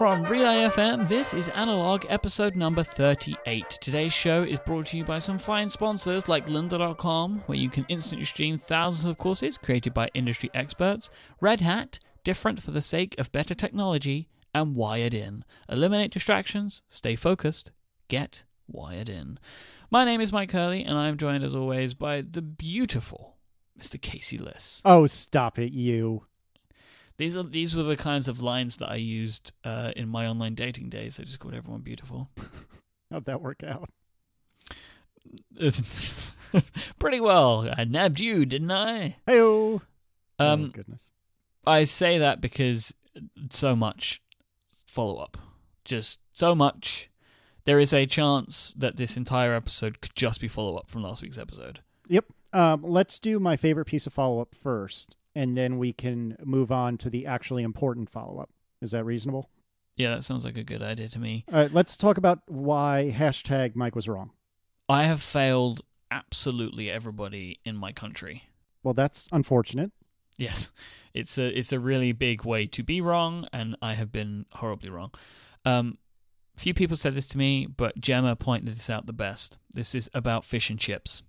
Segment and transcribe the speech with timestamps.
[0.00, 3.68] From Relay FM, this is Analog episode number 38.
[3.82, 7.84] Today's show is brought to you by some fine sponsors like lynda.com, where you can
[7.90, 11.10] instantly stream thousands of courses created by industry experts,
[11.42, 15.44] Red Hat, different for the sake of better technology, and Wired In.
[15.68, 17.70] Eliminate distractions, stay focused,
[18.08, 19.38] get wired in.
[19.90, 23.36] My name is Mike Hurley, and I'm joined as always by the beautiful
[23.78, 24.00] Mr.
[24.00, 24.80] Casey Liss.
[24.82, 26.24] Oh, stop it, you.
[27.20, 30.54] These are these were the kinds of lines that I used uh, in my online
[30.54, 31.20] dating days.
[31.20, 32.30] I just called everyone beautiful.
[33.10, 33.90] How'd that work out?
[36.98, 37.68] Pretty well.
[37.76, 39.16] I nabbed you, didn't I?
[39.26, 39.82] Hey, um,
[40.38, 41.10] oh goodness.
[41.66, 42.94] I say that because
[43.50, 44.22] so much
[44.86, 45.36] follow up,
[45.84, 47.10] just so much.
[47.66, 51.20] There is a chance that this entire episode could just be follow up from last
[51.20, 51.80] week's episode.
[52.08, 52.24] Yep.
[52.54, 56.72] Um, let's do my favorite piece of follow up first and then we can move
[56.72, 58.50] on to the actually important follow up.
[58.82, 59.50] Is that reasonable?
[59.96, 61.44] Yeah, that sounds like a good idea to me.
[61.52, 64.30] All right, let's talk about why hashtag Mike was wrong.
[64.88, 68.44] I have failed absolutely everybody in my country.
[68.82, 69.92] Well, that's unfortunate.
[70.38, 70.72] Yes,
[71.12, 74.88] it's a it's a really big way to be wrong, and I have been horribly
[74.88, 75.10] wrong.
[75.66, 75.98] Um,
[76.56, 79.58] few people said this to me, but Gemma pointed this out the best.
[79.72, 81.22] This is about fish and chips.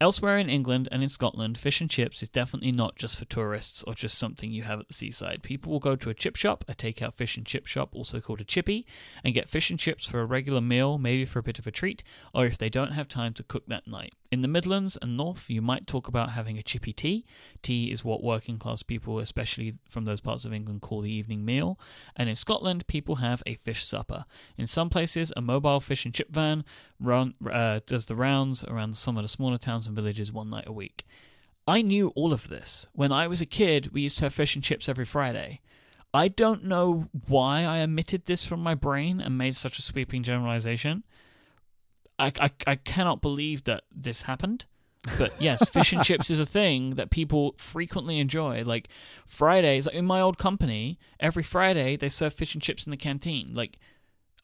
[0.00, 3.82] Elsewhere in England and in Scotland, fish and chips is definitely not just for tourists
[3.82, 5.42] or just something you have at the seaside.
[5.42, 8.40] People will go to a chip shop, a takeout fish and chip shop, also called
[8.40, 8.86] a chippy,
[9.24, 11.72] and get fish and chips for a regular meal, maybe for a bit of a
[11.72, 14.14] treat, or if they don't have time to cook that night.
[14.30, 17.24] In the Midlands and North, you might talk about having a chippy tea.
[17.62, 21.44] Tea is what working class people, especially from those parts of England, call the evening
[21.44, 21.76] meal.
[22.14, 24.26] And in Scotland, people have a fish supper.
[24.56, 26.64] In some places, a mobile fish and chip van
[27.00, 30.66] run, uh, does the rounds around some of the smaller towns and villages one night
[30.66, 31.06] a week.
[31.66, 32.86] I knew all of this.
[32.94, 35.60] When I was a kid, we used to have fish and chips every Friday.
[36.14, 40.22] I don't know why I omitted this from my brain and made such a sweeping
[40.22, 41.04] generalization.
[42.18, 44.64] I, I, I cannot believe that this happened.
[45.16, 48.62] But yes, fish and chips is a thing that people frequently enjoy.
[48.64, 48.88] Like
[49.26, 52.96] Fridays, like in my old company, every Friday they serve fish and chips in the
[52.96, 53.52] canteen.
[53.54, 53.78] Like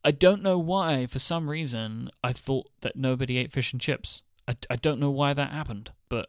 [0.04, 4.22] I don't know why, for some reason, I thought that nobody ate fish and chips.
[4.46, 6.28] I, I don't know why that happened, but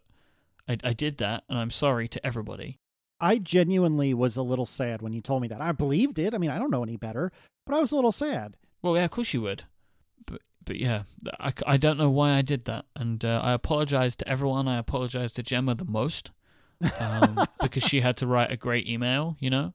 [0.68, 2.80] I, I did that, and I'm sorry to everybody.
[3.20, 5.62] I genuinely was a little sad when you told me that.
[5.62, 6.34] I believed it.
[6.34, 7.32] I mean, I don't know any better,
[7.66, 8.56] but I was a little sad.
[8.82, 9.64] Well, yeah, of course you would.
[10.26, 11.04] But but yeah,
[11.40, 14.68] I, I don't know why I did that, and uh, I apologize to everyone.
[14.68, 16.32] I apologize to Gemma the most
[17.00, 19.74] um, because she had to write a great email, you know,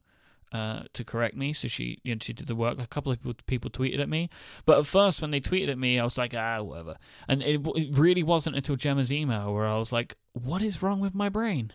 [0.53, 1.53] uh, to correct me.
[1.53, 2.81] So she, you know, she did the work.
[2.81, 4.28] A couple of people, people tweeted at me,
[4.66, 6.97] but at first when they tweeted at me, I was like, ah, whatever.
[7.28, 11.00] And it, it really wasn't until Gemma's email where I was like, what is wrong
[11.00, 11.72] with my brain?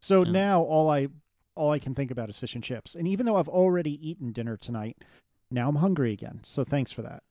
[0.00, 0.32] So yeah.
[0.32, 1.08] now all I
[1.54, 2.94] all I can think about is fish and chips.
[2.94, 4.98] And even though I've already eaten dinner tonight,
[5.50, 6.40] now I'm hungry again.
[6.44, 7.22] So thanks for that.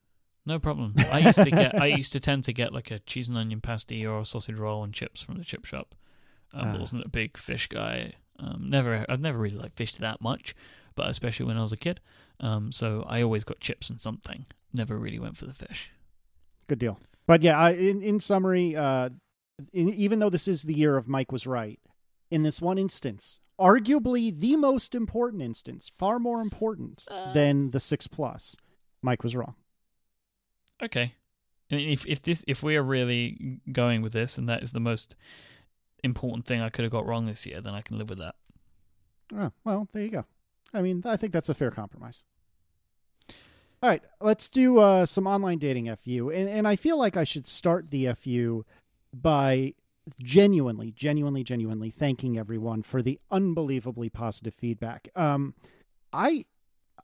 [0.44, 0.94] No problem.
[1.10, 1.80] I used to get.
[1.80, 4.58] I used to tend to get like a cheese and onion pasty or a sausage
[4.58, 5.94] roll and chips from the chip shop.
[6.52, 8.12] Um, I wasn't a big fish guy.
[8.38, 9.04] Um, never.
[9.08, 10.54] I've never really like fished that much,
[10.94, 12.00] but especially when I was a kid.
[12.40, 14.46] Um, so I always got chips and something.
[14.72, 15.92] Never really went for the fish.
[16.68, 17.00] Good deal.
[17.26, 19.10] But yeah, I, in in summary, uh,
[19.72, 21.80] in, even though this is the year of Mike was right,
[22.30, 27.80] in this one instance, arguably the most important instance, far more important uh, than the
[27.80, 28.56] six plus,
[29.02, 29.54] Mike was wrong.
[30.82, 31.14] Okay.
[31.70, 34.72] I mean, if if this if we are really going with this, and that is
[34.72, 35.16] the most
[36.02, 38.34] important thing I could have got wrong this year, then I can live with that.
[39.34, 40.24] Oh, well, there you go.
[40.72, 42.24] I mean, I think that's a fair compromise.
[43.82, 47.24] All right, let's do uh, some online dating FU, and and I feel like I
[47.24, 48.64] should start the FU
[49.12, 49.74] by
[50.22, 55.08] genuinely, genuinely, genuinely thanking everyone for the unbelievably positive feedback.
[55.16, 55.54] Um,
[56.12, 56.44] I,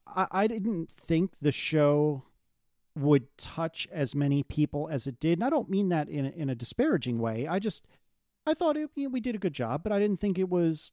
[0.07, 2.23] I, I didn't think the show
[2.95, 5.39] would touch as many people as it did.
[5.39, 7.47] And I don't mean that in in a disparaging way.
[7.47, 7.87] I just
[8.47, 10.49] I thought it, you know, we did a good job, but I didn't think it
[10.49, 10.93] was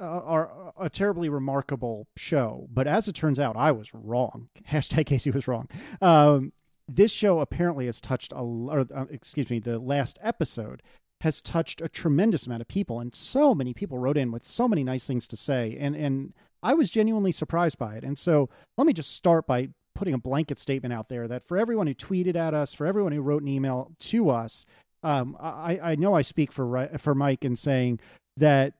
[0.00, 0.46] a,
[0.78, 2.68] a, terribly remarkable show.
[2.72, 4.48] But as it turns out, I was wrong.
[4.70, 5.68] Hashtag Casey was wrong.
[6.00, 6.52] Um,
[6.88, 10.82] this show apparently has touched a, or uh, excuse me, the last episode
[11.20, 14.68] has touched a tremendous amount of people, and so many people wrote in with so
[14.68, 16.32] many nice things to say, and and
[16.62, 18.04] I was genuinely surprised by it.
[18.04, 21.58] And so let me just start by putting a blanket statement out there that for
[21.58, 24.64] everyone who tweeted at us, for everyone who wrote an email to us,
[25.02, 28.00] um, I, I know I speak for for Mike in saying
[28.36, 28.74] that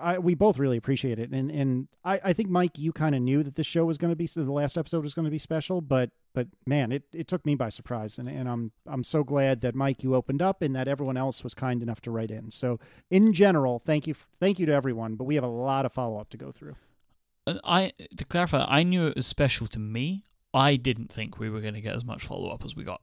[0.00, 3.22] I, we both really appreciate it, and and I, I think Mike, you kind of
[3.22, 5.30] knew that this show was going to be so the last episode was going to
[5.30, 9.04] be special, but but man, it, it took me by surprise, and and I'm I'm
[9.04, 12.10] so glad that Mike you opened up and that everyone else was kind enough to
[12.10, 12.50] write in.
[12.50, 12.80] So
[13.10, 16.18] in general, thank you thank you to everyone, but we have a lot of follow
[16.18, 16.74] up to go through.
[17.46, 20.24] uh, I to clarify, I knew it was special to me.
[20.52, 23.02] I didn't think we were going to get as much follow up as we got,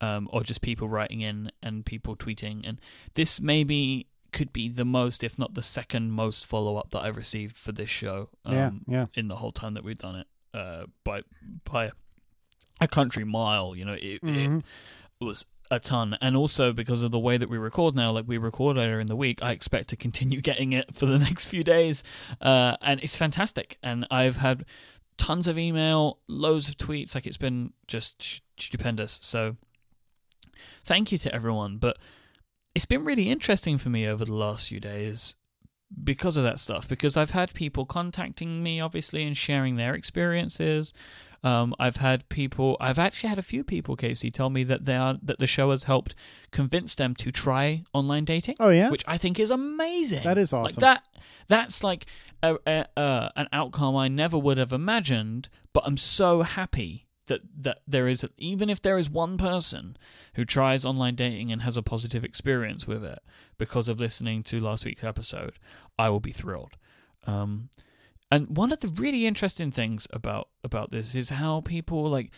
[0.00, 2.66] um, or just people writing in and people tweeting.
[2.66, 2.80] And
[3.14, 7.16] this maybe could be the most, if not the second most follow up that I've
[7.16, 8.28] received for this show.
[8.44, 9.06] Um, yeah, yeah.
[9.14, 11.22] In the whole time that we've done it, uh, by
[11.64, 11.90] by
[12.80, 13.74] a country mile.
[13.76, 14.60] You know, it, Mhm.
[15.20, 18.26] it was a ton, and also because of the way that we record now, like
[18.26, 21.46] we record later in the week, I expect to continue getting it for the next
[21.46, 22.02] few days,
[22.40, 23.78] uh, and it's fantastic.
[23.82, 24.64] And I've had
[25.18, 29.18] tons of email, loads of tweets, like it's been just stupendous.
[29.22, 29.56] So
[30.84, 31.98] thank you to everyone, but
[32.74, 35.36] it's been really interesting for me over the last few days
[36.04, 40.92] because of that stuff because I've had people contacting me obviously and sharing their experiences.
[41.42, 44.94] Um, I've had people I've actually had a few people Casey tell me that they
[44.94, 46.14] are that the show has helped
[46.50, 50.22] convince them to try online dating Oh yeah, which I think is amazing.
[50.22, 50.80] That is like awesome.
[50.80, 51.08] that
[51.48, 52.06] that's like
[52.42, 57.40] a, a, uh, an outcome I never would have imagined but I'm so happy that
[57.56, 59.96] that there is even if there is one person
[60.34, 63.20] who tries online dating and has a positive experience with it
[63.58, 65.52] because of listening to last week's episode
[65.98, 66.76] I will be thrilled
[67.26, 67.68] um
[68.30, 72.30] and one of the really interesting things about about this is how people like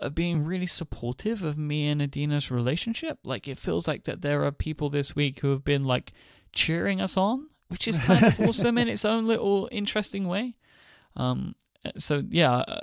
[0.00, 3.18] are being really supportive of me and Adina's relationship.
[3.24, 6.12] Like it feels like that there are people this week who have been like
[6.52, 10.54] cheering us on, which is kind of awesome in its own little interesting way.
[11.16, 11.54] Um,
[11.96, 12.80] so yeah, uh,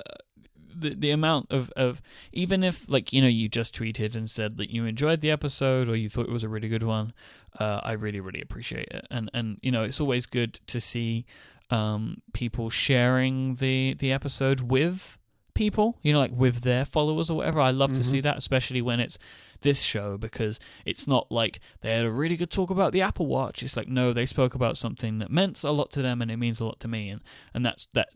[0.78, 2.02] the the amount of of
[2.32, 5.88] even if like you know you just tweeted and said that you enjoyed the episode
[5.88, 7.12] or you thought it was a really good one,
[7.58, 9.06] uh, I really really appreciate it.
[9.10, 11.24] And and you know it's always good to see
[11.70, 15.18] um, people sharing the the episode with
[15.54, 17.60] people, you know, like with their followers or whatever.
[17.60, 18.04] I love to Mhm.
[18.04, 19.18] see that, especially when it's
[19.60, 23.26] this show because it's not like they had a really good talk about the Apple
[23.26, 23.62] Watch.
[23.62, 26.36] It's like no, they spoke about something that meant a lot to them and it
[26.36, 27.22] means a lot to me, and
[27.54, 28.08] and that's that.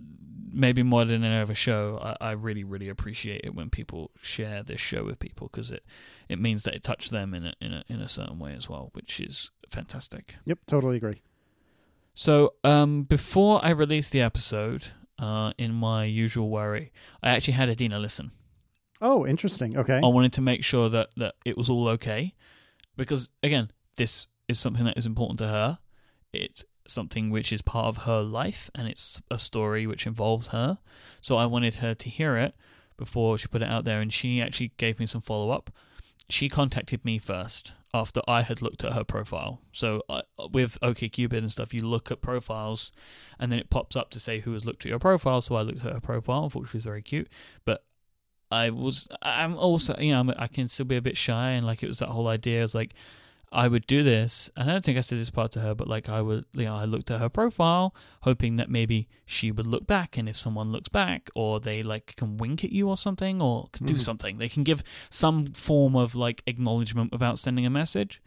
[0.53, 4.65] Maybe more than any other show, I, I really really appreciate it when people share
[4.65, 5.85] this show with people because it
[6.29, 8.69] it means that it touched them in a in a in a certain way as
[8.69, 10.37] well, which is fantastic.
[10.45, 11.23] yep, totally agree.
[12.15, 14.87] So, um, before I released the episode,
[15.19, 18.33] uh, in my usual worry, I actually had Adina listen.
[19.01, 19.77] Oh, interesting.
[19.77, 20.01] Okay.
[20.03, 22.35] I wanted to make sure that, that it was all okay.
[22.97, 25.79] Because, again, this is something that is important to her.
[26.33, 30.79] It's something which is part of her life, and it's a story which involves her.
[31.21, 32.55] So I wanted her to hear it
[32.97, 35.71] before she put it out there, and she actually gave me some follow up.
[36.29, 39.63] She contacted me first after I had looked at her profile.
[39.73, 40.23] So uh,
[40.53, 42.93] with OkCupid and stuff, you look at profiles,
[43.39, 45.41] and then it pops up to say who has looked at your profile.
[45.41, 46.51] So I looked at her profile.
[46.55, 47.29] I she was very cute,
[47.65, 47.85] but
[48.51, 51.83] I was I'm also you know I can still be a bit shy and like
[51.83, 52.63] it was that whole idea.
[52.63, 52.95] Is like
[53.53, 54.49] I would do this.
[54.57, 56.65] And I don't think I said this part to her but like I would you
[56.65, 60.17] know I looked at her profile hoping that maybe she would look back.
[60.17, 63.69] And if someone looks back or they like can wink at you or something or
[63.73, 64.01] can do Mhm.
[64.01, 68.21] something they can give some form of like acknowledgement without sending a message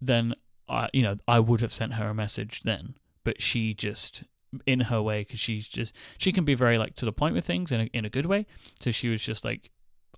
[0.00, 0.34] then
[0.68, 2.94] I you know I would have sent her a message then.
[3.24, 4.24] But she just
[4.66, 7.44] in her way because she's just she can be very like to the point with
[7.44, 8.46] things in a, in a good way
[8.80, 9.70] so she was just like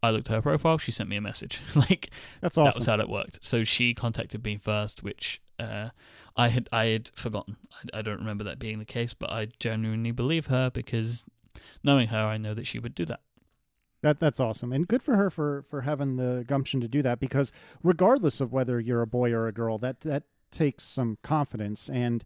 [0.02, 2.10] I looked at her profile she sent me a message like
[2.40, 2.70] That's awesome.
[2.70, 5.90] that was how it worked so she contacted me first which uh,
[6.36, 9.48] I had I had forgotten I, I don't remember that being the case but I
[9.60, 11.24] genuinely believe her because
[11.84, 13.20] knowing her I know that she would do that
[14.02, 17.20] That that's awesome, and good for her for for having the gumption to do that.
[17.20, 21.88] Because regardless of whether you're a boy or a girl, that that takes some confidence
[21.88, 22.24] and.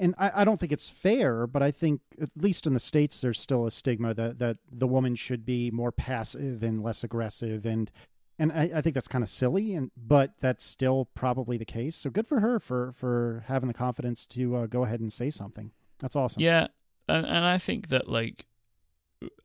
[0.00, 3.20] And I, I don't think it's fair, but I think at least in the states,
[3.20, 7.66] there's still a stigma that, that the woman should be more passive and less aggressive,
[7.66, 7.90] and
[8.38, 11.96] and I, I think that's kind of silly, and but that's still probably the case.
[11.96, 15.30] So good for her for for having the confidence to uh, go ahead and say
[15.30, 15.72] something.
[15.98, 16.42] That's awesome.
[16.42, 16.68] Yeah,
[17.08, 18.46] and, and I think that like,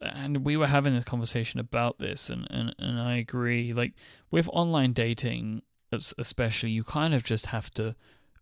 [0.01, 3.73] and we were having a conversation about this, and and and I agree.
[3.73, 3.93] Like
[4.29, 7.95] with online dating, especially, you kind of just have to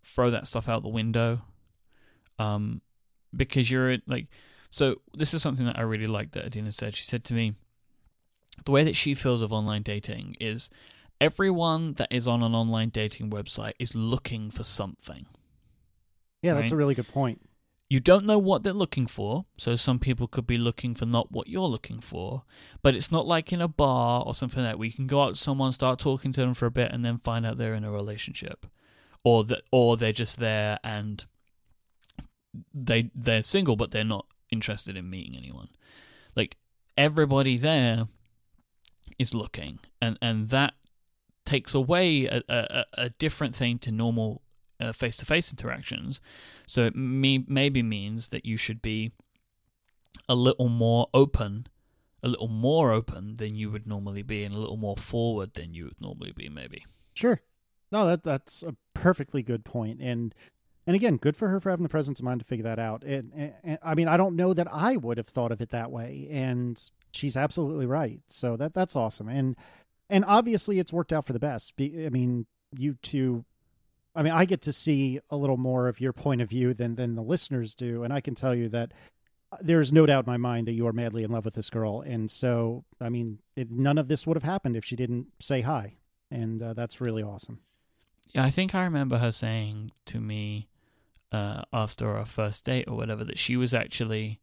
[0.04, 1.44] throw that stuff out the window,
[2.42, 2.82] um,
[3.36, 4.28] because you're like.
[4.74, 6.96] So this is something that I really liked that Adina said.
[6.96, 7.56] She said to me,
[8.64, 10.70] the way that she feels of online dating is
[11.20, 15.26] everyone that is on an online dating website is looking for something.
[16.42, 17.42] Yeah, that's a really good point.
[17.90, 21.32] You don't know what they're looking for, so some people could be looking for not
[21.32, 22.44] what you're looking for.
[22.82, 25.22] But it's not like in a bar or something like that where you can go
[25.22, 27.76] out to someone, start talking to them for a bit, and then find out they're
[27.76, 28.66] in a relationship,
[29.26, 31.26] or that, or they're just there and
[32.74, 35.70] they they're single, but they're not interested in meeting anyone.
[36.36, 36.58] Like
[36.98, 38.08] everybody there
[39.18, 40.74] is looking, and and that
[41.46, 44.42] takes away a, a, a different thing to normal
[44.94, 46.20] face to face interactions.
[46.66, 49.12] So it me, maybe means that you should be
[50.28, 51.68] a little more open,
[52.24, 55.74] a little more open than you would normally be, and a little more forward than
[55.74, 56.86] you would normally be, maybe.
[57.14, 57.42] Sure.
[57.92, 60.34] No, that that's a perfectly good point, and
[60.92, 63.06] and again, good for her for having the presence of mind to figure that out.
[63.06, 65.70] And, and, and, I mean, I don't know that I would have thought of it
[65.70, 68.20] that way, and she's absolutely right.
[68.28, 69.56] So that that's awesome, and
[70.10, 71.76] and obviously it's worked out for the best.
[71.80, 72.46] I mean,
[72.78, 73.46] you two.
[74.14, 76.96] I mean, I get to see a little more of your point of view than
[76.96, 78.92] than the listeners do, and I can tell you that
[79.54, 81.70] uh, there's no doubt in my mind that you are madly in love with this
[81.70, 82.02] girl.
[82.02, 85.62] And so, I mean, it, none of this would have happened if she didn't say
[85.62, 85.96] hi,
[86.30, 87.62] and uh, that's really awesome.
[88.34, 90.68] Yeah, I think I remember her saying to me
[91.32, 94.40] uh, after our first date or whatever that she was actually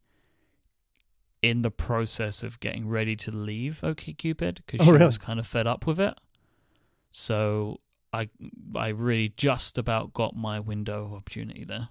[1.41, 5.05] in the process of getting ready to leave OkCupid because Oh, she really?
[5.05, 6.13] was kind of fed up with it.
[7.11, 7.79] So
[8.11, 8.29] I
[8.75, 11.89] I really just about got my window of opportunity there.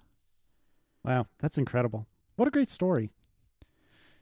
[1.04, 2.06] Wow, that's incredible.
[2.36, 3.10] What a great story.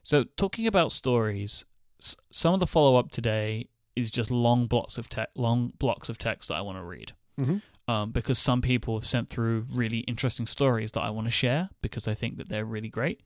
[0.03, 1.65] So talking about stories,
[1.99, 6.07] s- some of the follow up today is just long blocks of te- long blocks
[6.07, 7.13] of text that I want to read.
[7.39, 7.61] Mhm.
[7.89, 11.69] Um, because some people have sent through really interesting stories that I want to share
[11.81, 13.21] because I think that they're really great.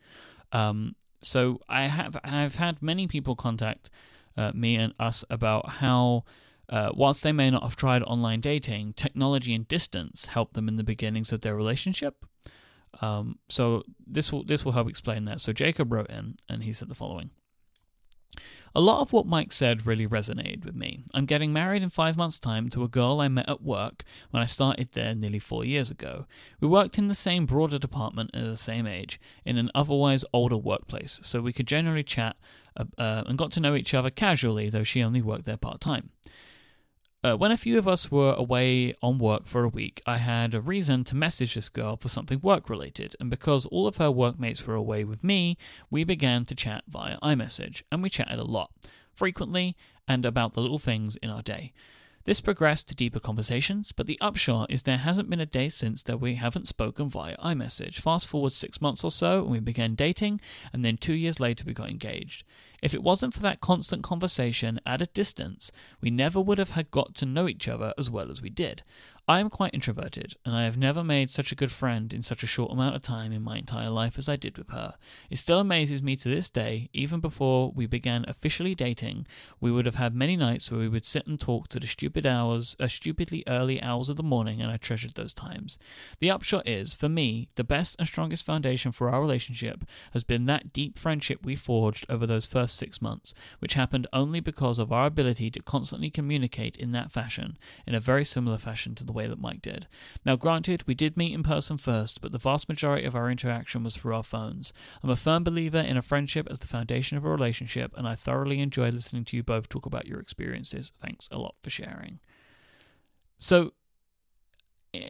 [0.52, 3.90] Um, so I have I've had many people contact
[4.38, 6.24] uh, me and us about how.
[6.70, 10.78] Uh, whilst they may not have tried online dating, technology and distance helped them in
[10.78, 12.26] the beginnings of their relationship.
[13.02, 15.40] Um, so this will this will help explain that.
[15.42, 17.32] So Jacob wrote in and he said the following.
[18.74, 21.04] A lot of what Mike said really resonated with me.
[21.14, 24.42] I'm getting married in five months' time to a girl I met at work when
[24.42, 26.26] I started there nearly four years ago.
[26.62, 30.58] We worked in the same broader department at the same age, in an otherwise older
[30.58, 32.38] workplace, so we could generally chat
[32.78, 35.82] uh, uh, and got to know each other casually, though she only worked there part
[35.82, 36.10] time.
[37.24, 40.56] Uh, when a few of us were away on work for a week, I had
[40.56, 44.10] a reason to message this girl for something work related, and because all of her
[44.10, 45.56] workmates were away with me,
[45.92, 48.72] we began to chat via iMessage, and we chatted a lot,
[49.14, 51.74] frequently, and about the little things in our day.
[52.24, 56.04] This progressed to deeper conversations, but the upshot is there hasn't been a day since
[56.04, 57.96] that we haven't spoken via iMessage.
[57.96, 60.40] Fast forward six months or so, and we began dating,
[60.72, 62.44] and then two years later, we got engaged.
[62.82, 66.92] If it wasn't for that constant conversation at a distance, we never would have had
[66.92, 68.84] got to know each other as well as we did.
[69.28, 72.42] I am quite introverted, and I have never made such a good friend in such
[72.44, 74.96] a short amount of time in my entire life as I did with her.
[75.30, 79.28] It still amazes me to this day, even before we began officially dating,
[79.60, 82.26] we would have had many nights where we would sit and talk to the stupid
[82.26, 85.78] hours, uh, stupidly early hours of the morning, and I treasured those times.
[86.20, 90.46] The upshot is, for me, the best and strongest foundation for our relationship has been
[90.48, 94.92] that deep friendship we forged over those first six months, which happened only because of
[94.92, 99.11] our ability to constantly communicate in that fashion, in a very similar fashion to the
[99.12, 99.88] way that Mike did.
[100.26, 103.84] Now, granted, we did meet in person first, but the vast majority of our interaction
[103.84, 104.74] was through our phones.
[105.04, 108.16] I'm a firm believer in a friendship as the foundation of a relationship, and I
[108.16, 110.92] thoroughly enjoy listening to you both talk about your experiences.
[111.00, 112.20] Thanks a lot for sharing.
[113.38, 113.74] So,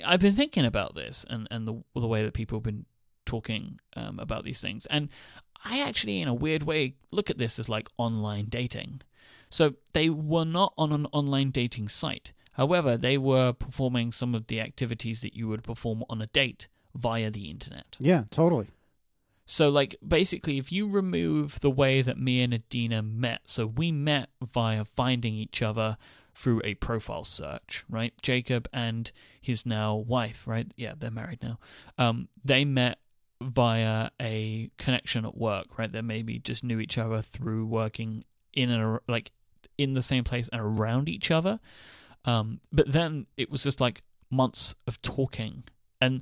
[0.06, 2.86] I've been thinking about this and, and the, the way that people have been
[3.26, 4.86] talking um, about these things.
[4.88, 5.10] And
[5.66, 9.02] I actually, in a weird way, look at this as like online dating.
[9.50, 12.32] So they were not on an online dating site.
[12.54, 16.68] However, they were performing some of the activities that you would perform on a date
[16.96, 17.98] via the internet.
[18.00, 18.68] Yeah, totally.
[19.46, 23.92] So, like, basically, if you remove the way that me and Adina met, so we
[23.92, 25.98] met via finding each other
[26.34, 28.14] through a profile search, right?
[28.22, 30.72] Jacob and his now wife, right?
[30.78, 31.60] Yeah, they're married now.
[31.98, 33.00] Um, they met
[33.42, 35.92] via a connection at work, right?
[35.92, 39.32] They maybe just knew each other through working in and like
[39.78, 41.60] in the same place and around each other.
[42.26, 45.64] Um, but then it was just like months of talking
[46.00, 46.22] and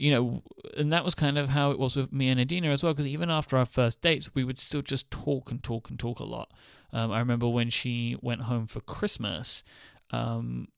[0.00, 0.42] you know,
[0.76, 2.92] and that was kind of how it was with me and Adina as well.
[2.92, 6.20] Because even after our first dates, we would still just talk and talk and talk
[6.20, 6.52] a lot.
[6.92, 9.64] Um, I remember when she went home for Christmas,
[10.12, 10.68] um,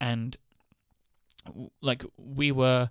[0.00, 0.36] and
[1.80, 2.90] like we were,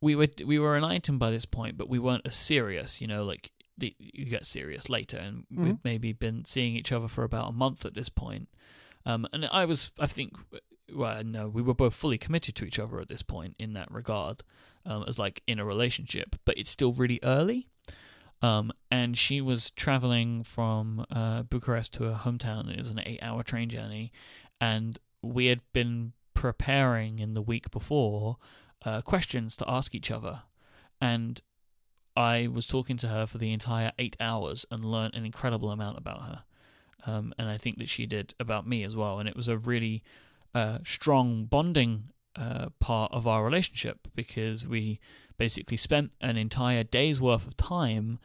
[0.00, 3.00] we were we were an item by this point, but we weren't as serious.
[3.00, 5.64] You know, like the, you get serious later, and Mhm.
[5.64, 8.48] we'd maybe been seeing each other for about a month at this point.
[9.04, 10.32] Um, and I was, I think,
[10.94, 13.90] well, no, we were both fully committed to each other at this point in that
[13.90, 14.42] regard,
[14.84, 17.68] um, as like in a relationship, but it's still really early.
[18.42, 22.70] Um, and she was traveling from uh, Bucharest to her hometown.
[22.70, 24.12] It was an eight-hour train journey,
[24.60, 28.38] and we had been preparing in the week before
[28.84, 30.42] uh, questions to ask each other,
[31.00, 31.40] and
[32.16, 35.96] I was talking to her for the entire eight hours and learned an incredible amount
[35.96, 36.44] about her.
[37.06, 39.18] Um, and I think that she did about me as well.
[39.18, 40.02] And it was a really
[40.54, 45.00] uh, strong bonding uh, part of our relationship because we
[45.36, 48.18] basically spent an entire day's worth of time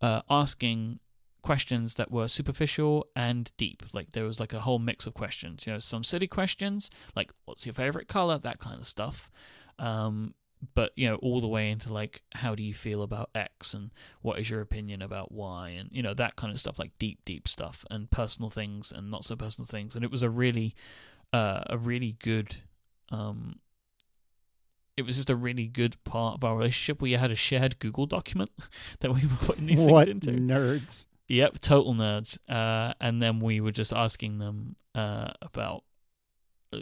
[0.00, 0.98] uh, asking
[1.42, 3.82] questions that were superficial and deep.
[3.92, 5.66] Like there was like a whole mix of questions.
[5.66, 9.30] You know, some silly questions like "What's your favorite color?" that kind of stuff.
[9.78, 10.34] Um,
[10.74, 13.90] but you know, all the way into like how do you feel about X and
[14.22, 17.20] what is your opinion about Y and you know that kind of stuff, like deep,
[17.24, 19.94] deep stuff and personal things and not so personal things.
[19.94, 20.74] And it was a really,
[21.32, 22.56] uh, a really good.
[23.10, 23.60] Um,
[24.96, 27.00] it was just a really good part of our relationship.
[27.00, 28.50] where We had a shared Google document
[29.00, 30.40] that we were putting these what things into.
[30.40, 31.06] nerds?
[31.28, 32.38] Yep, total nerds.
[32.48, 35.84] Uh, and then we were just asking them uh, about.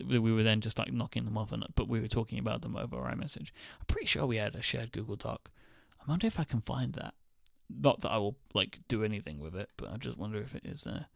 [0.06, 2.76] We were then just like knocking them off, and but we were talking about them
[2.76, 3.50] over our iMessage.
[3.80, 5.50] I'm pretty sure we had a shared Google Doc.
[6.00, 7.14] I wonder if I can find that.
[7.70, 10.64] Not that I will like do anything with it, but I just wonder if it
[10.64, 11.06] is there.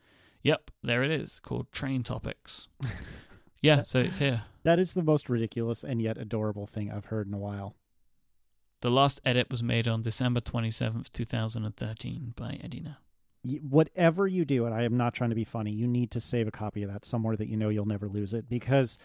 [0.43, 2.69] Yep, there it is, called Train Topics.
[3.63, 4.45] yeah, so it's here.
[4.63, 7.75] That is the most ridiculous and yet adorable thing I've heard in a while.
[8.81, 12.99] The last edit was made on December 27th, 2013 by Adina.
[13.69, 16.49] Whatever you do, and I am not trying to be funny, you need to save
[16.49, 18.99] a copy of that somewhere that you know you'll never lose it because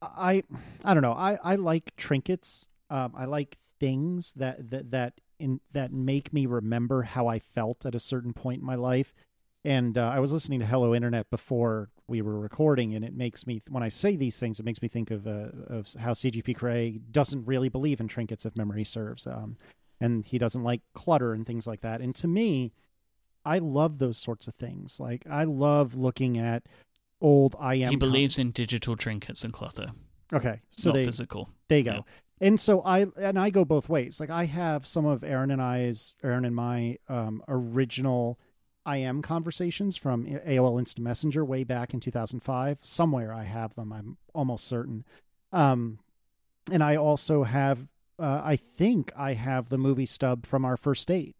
[0.00, 0.42] I,
[0.84, 2.66] I don't know, I, I like trinkets.
[2.90, 7.86] Um, I like things that that that in that make me remember how I felt
[7.86, 9.12] at a certain point in my life.
[9.64, 13.46] And uh, I was listening to Hello Internet before we were recording, and it makes
[13.46, 16.54] me when I say these things, it makes me think of uh, of how CGP
[16.56, 19.56] Grey doesn't really believe in trinkets if memory serves, um,
[20.00, 22.00] and he doesn't like clutter and things like that.
[22.00, 22.72] And to me,
[23.44, 25.00] I love those sorts of things.
[25.00, 26.62] Like I love looking at
[27.20, 27.90] old IM.
[27.90, 29.86] He believes in digital trinkets and clutter,
[30.32, 31.50] Okay, so not they physical.
[31.68, 31.92] there you go.
[31.92, 32.00] Yeah.
[32.40, 34.18] And so I and I go both ways.
[34.18, 38.38] Like I have some of Erin and I's Erin and my um, original
[38.86, 42.80] IM conversations from AOL Instant Messenger way back in 2005.
[42.82, 43.92] Somewhere I have them.
[43.92, 45.04] I'm almost certain.
[45.52, 45.98] Um,
[46.70, 47.86] and I also have.
[48.18, 51.34] Uh, I think I have the movie stub from our first date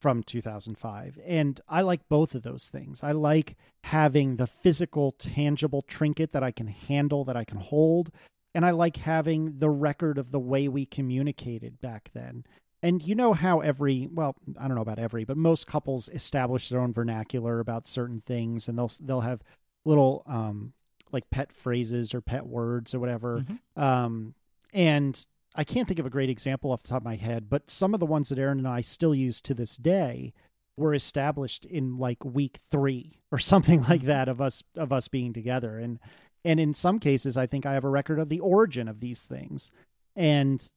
[0.00, 5.82] from 2005 and i like both of those things i like having the physical tangible
[5.82, 8.10] trinket that i can handle that i can hold
[8.54, 12.44] and I like having the record of the way we communicated back then.
[12.82, 16.68] And you know how every well, I don't know about every, but most couples establish
[16.68, 19.42] their own vernacular about certain things, and they'll they'll have
[19.84, 20.72] little um
[21.12, 23.44] like pet phrases or pet words or whatever.
[23.76, 23.82] Mhm.
[23.82, 24.34] Um,
[24.72, 27.70] and I can't think of a great example off the top of my head, but
[27.70, 30.32] some of the ones that Erin and I still use to this day
[30.76, 34.08] were established in like week three or something like mm-hmm.
[34.08, 35.78] that of us of us being together.
[35.78, 35.98] And
[36.44, 39.22] and in some cases, I think I have a record of the origin of these
[39.22, 39.70] things.
[40.16, 40.68] And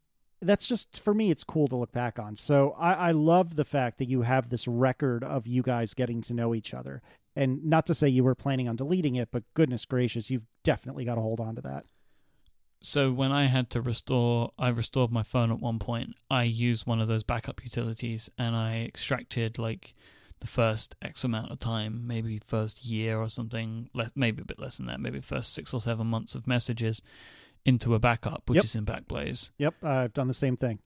[0.41, 2.35] that's just for me, it's cool to look back on.
[2.35, 6.21] So I, I love the fact that you have this record of you guys getting
[6.23, 7.01] to know each other.
[7.35, 11.05] And not to say you were planning on deleting it, but goodness gracious, you've definitely
[11.05, 11.85] got to hold on to that.
[12.85, 16.15] So when I had to restore, I restored my phone at one point.
[16.29, 19.95] I used one of those backup utilities, and I extracted like
[20.41, 24.75] the first X amount of time, maybe first year or something, maybe a bit less
[24.77, 27.01] than that, maybe first six or seven months of messages
[27.65, 28.65] into a backup, which Yep.
[28.65, 29.51] is in Backblaze.
[29.57, 30.79] Yep, I've done the same thing.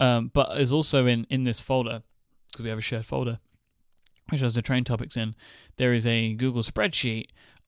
[0.00, 2.02] Um, but is also in in this folder
[2.50, 3.38] because we have a shared folder,
[4.30, 5.36] which has the train topics in.
[5.76, 7.26] There is a Google spreadsheet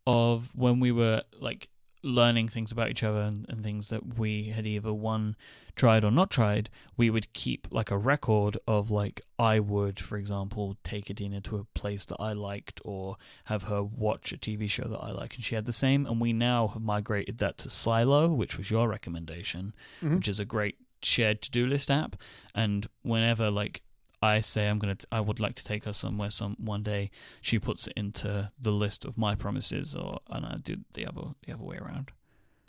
[0.09, 1.69] of when we were like
[2.07, 5.37] learning things about each other and, and things that we had either one
[5.75, 6.71] tried or not tried.
[6.97, 11.57] We would keep like a record of like I would, for example, take Adina to
[11.57, 13.17] a place that I liked or
[13.47, 16.07] have her watch a TV show that I like, and she had the same.
[16.07, 20.17] And we now have migrated that to Silo, which was your recommendation Mhm.
[20.17, 22.17] which is a great shared to-do list app
[22.55, 23.83] and whenever like
[24.23, 27.11] I say I'm gonna, t- I would like to take her somewhere some one day.
[27.41, 31.35] She puts it into the list of my promises, or and I do the other
[31.47, 32.11] the other way around.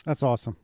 [0.04, 0.56] That's awesome.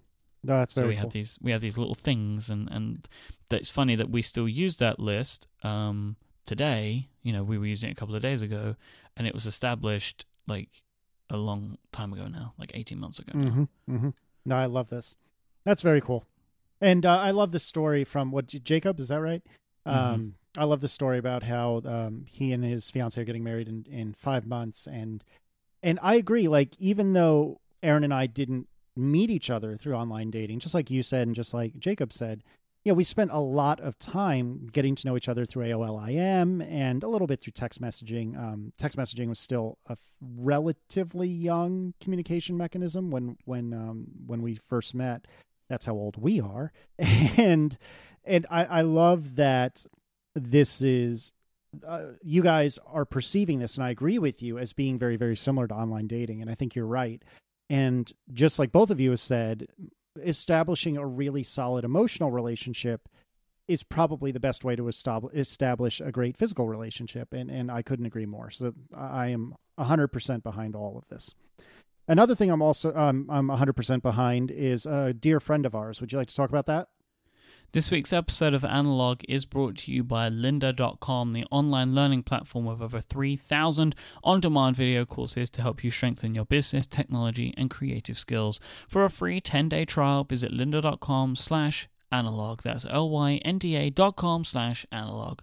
[0.43, 1.01] No, that's So we cool.
[1.01, 3.09] have these we have these little things, and and
[3.49, 7.09] that it's funny that we still use that list um, today.
[7.23, 8.77] You know, we were using it a couple of days ago,
[9.17, 10.69] and it was established like
[11.31, 13.33] a long time ago now, like 18 months ago.
[13.33, 14.11] Mm-hmm, mm-hmm.
[14.45, 15.17] No, I love this.
[15.65, 16.27] That's very cool.
[16.83, 19.43] And uh, I love the story from what Jacob is that right?
[19.87, 20.15] Mm-hmm.
[20.15, 23.69] Um, I love the story about how um, he and his fiance are getting married
[23.69, 25.25] in, in five months, and
[25.83, 26.49] and I agree.
[26.49, 30.91] Like even though Erin and I didn't meet each other through online dating, just like
[30.91, 32.43] you said, and just like Jacob said,
[32.85, 36.61] yeah, we spent a lot of time getting to know each other through AOL IM
[36.61, 38.39] and a little bit through text messaging.
[38.39, 39.99] Um, text messaging was still a f-
[40.37, 45.27] relatively young communication mechanism when when um, when we first met.
[45.69, 47.77] That's how old we are, and
[48.25, 49.85] and I, I love that
[50.35, 51.33] this is
[51.87, 55.37] uh, you guys are perceiving this, and I agree with you as being very very
[55.37, 57.23] similar to online dating, and I think you're right.
[57.71, 59.67] And just like both of you have said,
[60.23, 63.09] establishing a really solid emotional relationship
[63.67, 67.33] is probably the best way to establish a great physical relationship.
[67.33, 68.51] And, and I couldn't agree more.
[68.51, 71.35] So I am 100% behind all of this.
[72.07, 76.01] Another thing I'm also um, I'm 100% behind is a dear friend of ours.
[76.01, 76.89] Would you like to talk about that?
[77.75, 82.67] This week's episode of Analog is brought to you by lynda.com, the online learning platform
[82.67, 87.71] with over 3,000 on demand video courses to help you strengthen your business, technology, and
[87.71, 88.61] creative skills.
[88.87, 92.63] For a free 10 day trial, visit lynda.com slash analog.
[92.63, 95.41] That's lynda.com slash analog.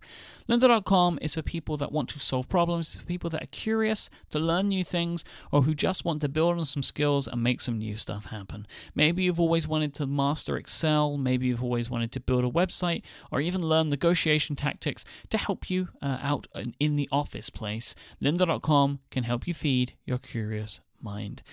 [0.49, 4.39] Lynda.com is for people that want to solve problems, for people that are curious to
[4.39, 7.77] learn new things, or who just want to build on some skills and make some
[7.77, 8.65] new stuff happen.
[8.95, 13.03] Maybe you've always wanted to master Excel, maybe you've always wanted to build a website,
[13.31, 16.47] or even learn negotiation tactics to help you uh, out
[16.79, 17.95] in the office place.
[18.21, 21.43] Lynda.com can help you feed your curious mind.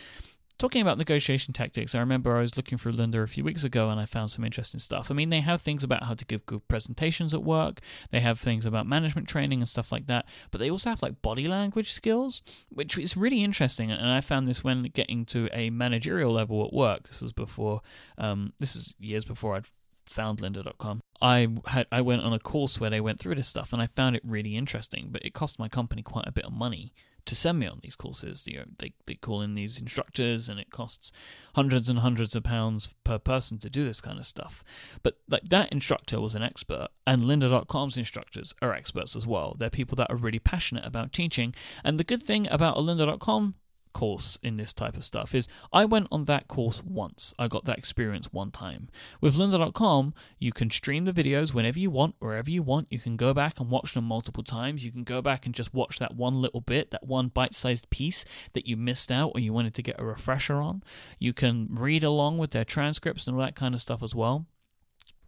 [0.58, 3.90] Talking about negotiation tactics, I remember I was looking through Lynda a few weeks ago
[3.90, 5.08] and I found some interesting stuff.
[5.08, 7.78] I mean, they have things about how to give good presentations at work,
[8.10, 11.22] they have things about management training and stuff like that, but they also have like
[11.22, 13.92] body language skills, which is really interesting.
[13.92, 17.06] And I found this when getting to a managerial level at work.
[17.06, 17.80] This was before,
[18.18, 19.66] um, this is years before I'd
[20.06, 21.02] found lynda.com.
[21.22, 23.86] I had I went on a course where they went through this stuff and I
[23.86, 26.94] found it really interesting, but it cost my company quite a bit of money
[27.28, 28.48] to send me on these courses.
[28.48, 31.12] You know, they, they call in these instructors and it costs
[31.54, 34.64] hundreds and hundreds of pounds per person to do this kind of stuff.
[35.02, 39.54] But like that instructor was an expert and lynda.com's instructors are experts as well.
[39.58, 41.54] They're people that are really passionate about teaching.
[41.84, 43.54] And the good thing about a lynda.com
[43.92, 47.34] course in this type of stuff is I went on that course once.
[47.38, 48.88] I got that experience one time.
[49.20, 52.88] With lynda.com, you can stream the videos whenever you want, wherever you want.
[52.90, 54.84] You can go back and watch them multiple times.
[54.84, 57.90] You can go back and just watch that one little bit, that one bite sized
[57.90, 60.82] piece that you missed out or you wanted to get a refresher on.
[61.18, 64.46] You can read along with their transcripts and all that kind of stuff as well.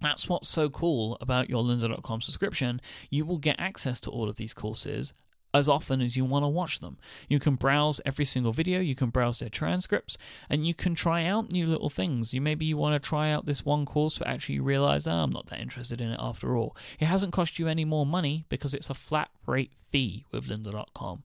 [0.01, 2.81] That's what's so cool about your lynda.com subscription.
[3.11, 5.13] You will get access to all of these courses
[5.53, 6.97] as often as you want to watch them.
[7.29, 10.17] You can browse every single video, you can browse their transcripts,
[10.49, 12.33] and you can try out new little things.
[12.33, 15.13] You maybe you want to try out this one course, but actually you realize, oh,
[15.13, 16.77] I'm not that interested in it after all.
[16.99, 21.23] It hasn't cost you any more money because it's a flat rate fee with lynda.com.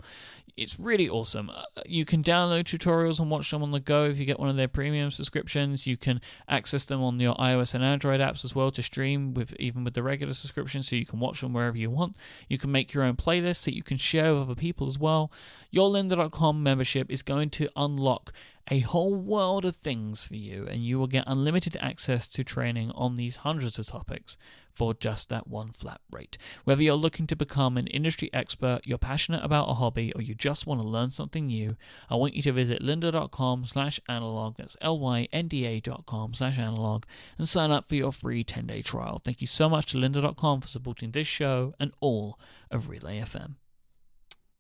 [0.58, 1.50] It's really awesome.
[1.50, 4.48] Uh, you can download tutorials and watch them on the go if you get one
[4.48, 5.86] of their premium subscriptions.
[5.86, 9.54] You can access them on your iOS and Android apps as well to stream with
[9.60, 12.16] even with the regular subscription, so you can watch them wherever you want.
[12.48, 15.30] You can make your own playlists that you can share with other people as well.
[15.72, 18.32] Your lynda.com membership is going to unlock
[18.72, 22.92] a whole world of things for you, and you will get unlimited access to training
[22.92, 24.38] on these hundreds of topics
[24.76, 26.38] for just that one flat rate.
[26.66, 30.36] Whether you're looking to become an industry expert, you're passionate about a hobby, or you
[30.36, 31.78] just want to learn something new,
[32.10, 37.06] I want you to visit lynda.com slash analog, that's L-Y-N-D-A dot com slash analog,
[37.38, 39.22] and sign up for your free 10-day trial.
[39.24, 42.38] Thank you so much to lynda.com for supporting this show and all
[42.70, 43.56] of Relay FM.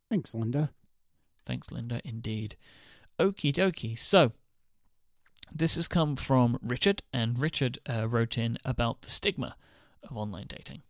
[0.10, 0.71] Thanks, Linda.
[1.45, 2.56] Thanks, Linda, indeed.
[3.19, 3.97] Okie dokie.
[3.97, 4.32] So,
[5.54, 9.56] this has come from Richard, and Richard uh, wrote in about the stigma
[10.10, 10.82] of online dating.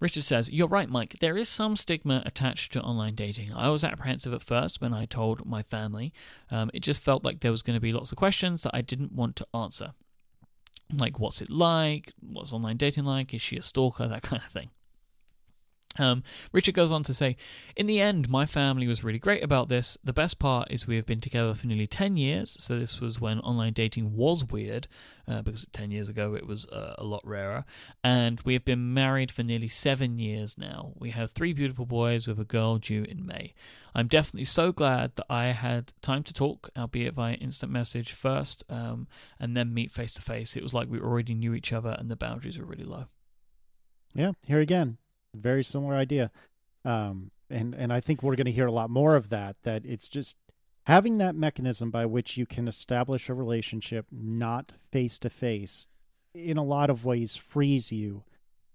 [0.00, 1.16] Richard says, You're right, Mike.
[1.20, 3.52] There is some stigma attached to online dating.
[3.52, 6.12] I was apprehensive at first when I told my family.
[6.50, 8.80] Um, it just felt like there was going to be lots of questions that I
[8.80, 9.92] didn't want to answer.
[10.92, 12.12] Like, what's it like?
[12.20, 13.34] What's online dating like?
[13.34, 14.06] Is she a stalker?
[14.08, 14.70] That kind of thing.
[15.98, 17.36] Um, Richard goes on to say,
[17.76, 19.98] In the end, my family was really great about this.
[20.02, 22.56] The best part is we have been together for nearly 10 years.
[22.60, 24.88] So, this was when online dating was weird,
[25.26, 27.64] uh, because 10 years ago it was uh, a lot rarer.
[28.02, 30.92] And we have been married for nearly seven years now.
[30.96, 33.54] We have three beautiful boys with a girl due in May.
[33.94, 38.64] I'm definitely so glad that I had time to talk, albeit via instant message first,
[38.70, 39.08] um,
[39.40, 40.56] and then meet face to face.
[40.56, 43.06] It was like we already knew each other and the boundaries were really low.
[44.14, 44.98] Yeah, here again,
[45.34, 46.30] very similar idea.
[46.84, 49.56] Um, and and I think we're going to hear a lot more of that.
[49.62, 50.36] That it's just
[50.86, 55.86] having that mechanism by which you can establish a relationship not face to face,
[56.34, 58.24] in a lot of ways, frees you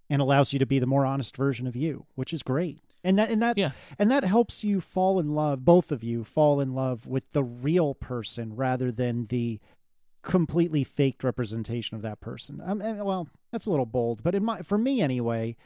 [0.10, 2.80] and allows you to be the more honest version of you, which is great.
[3.04, 3.72] And that and that yeah.
[4.00, 7.44] and that helps you fall in love, both of you fall in love with the
[7.44, 9.60] real person rather than the
[10.22, 12.62] completely faked representation of that person.
[12.64, 15.58] Um, and, well, that's a little bold, but in my for me anyway,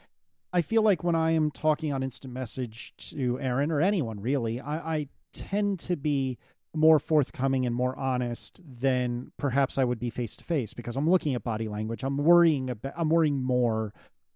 [0.52, 4.60] I feel like when I am talking on instant message to Erin or anyone really,
[4.60, 6.38] I, I tend to be
[6.74, 11.08] more forthcoming and more honest than perhaps I would be face to face because I'm
[11.08, 12.02] looking at body language.
[12.02, 13.92] I'm worrying about I'm worrying more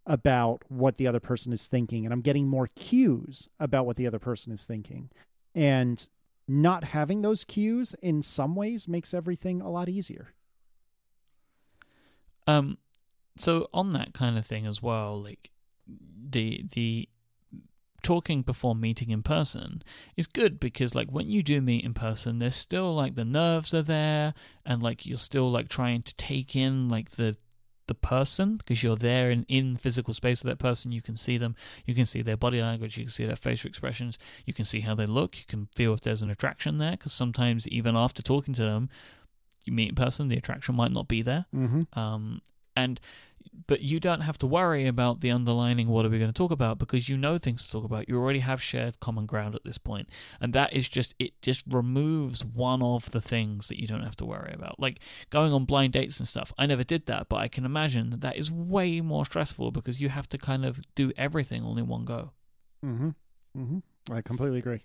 [0.06, 4.06] about what the other person is thinking and I'm getting more cues about what the
[4.06, 5.10] other person is thinking.
[5.54, 6.06] And
[6.48, 10.32] not having those cues in some ways makes everything a lot easier.
[12.46, 12.78] Um
[13.38, 15.51] so on that kind of thing as well, like
[15.86, 17.08] the the
[18.02, 19.80] talking before meeting in person
[20.16, 23.72] is good because like when you do meet in person there's still like the nerves
[23.72, 24.34] are there
[24.66, 27.36] and like you're still like trying to take in like the
[27.86, 30.92] the person because you're there in in physical space with that person.
[30.92, 31.56] You can see them.
[31.84, 32.96] You can see their body language.
[32.96, 34.18] You can see their facial expressions.
[34.46, 35.36] You can see how they look.
[35.36, 38.88] You can feel if there's an attraction there because sometimes even after talking to them
[39.64, 41.46] you meet in person the attraction might not be there.
[41.54, 41.98] Mm-hmm.
[41.98, 42.40] um,
[42.74, 43.00] and
[43.66, 46.50] but you don't have to worry about the underlining what are we going to talk
[46.50, 49.64] about because you know things to talk about you already have shared common ground at
[49.64, 50.08] this point
[50.40, 54.16] and that is just it just removes one of the things that you don't have
[54.16, 55.00] to worry about like
[55.30, 58.20] going on blind dates and stuff i never did that but i can imagine that
[58.20, 61.86] that is way more stressful because you have to kind of do everything all in
[61.86, 62.32] one go
[62.84, 63.10] Mm-hmm.
[63.56, 64.12] Mm-hmm.
[64.12, 64.84] I completely agree.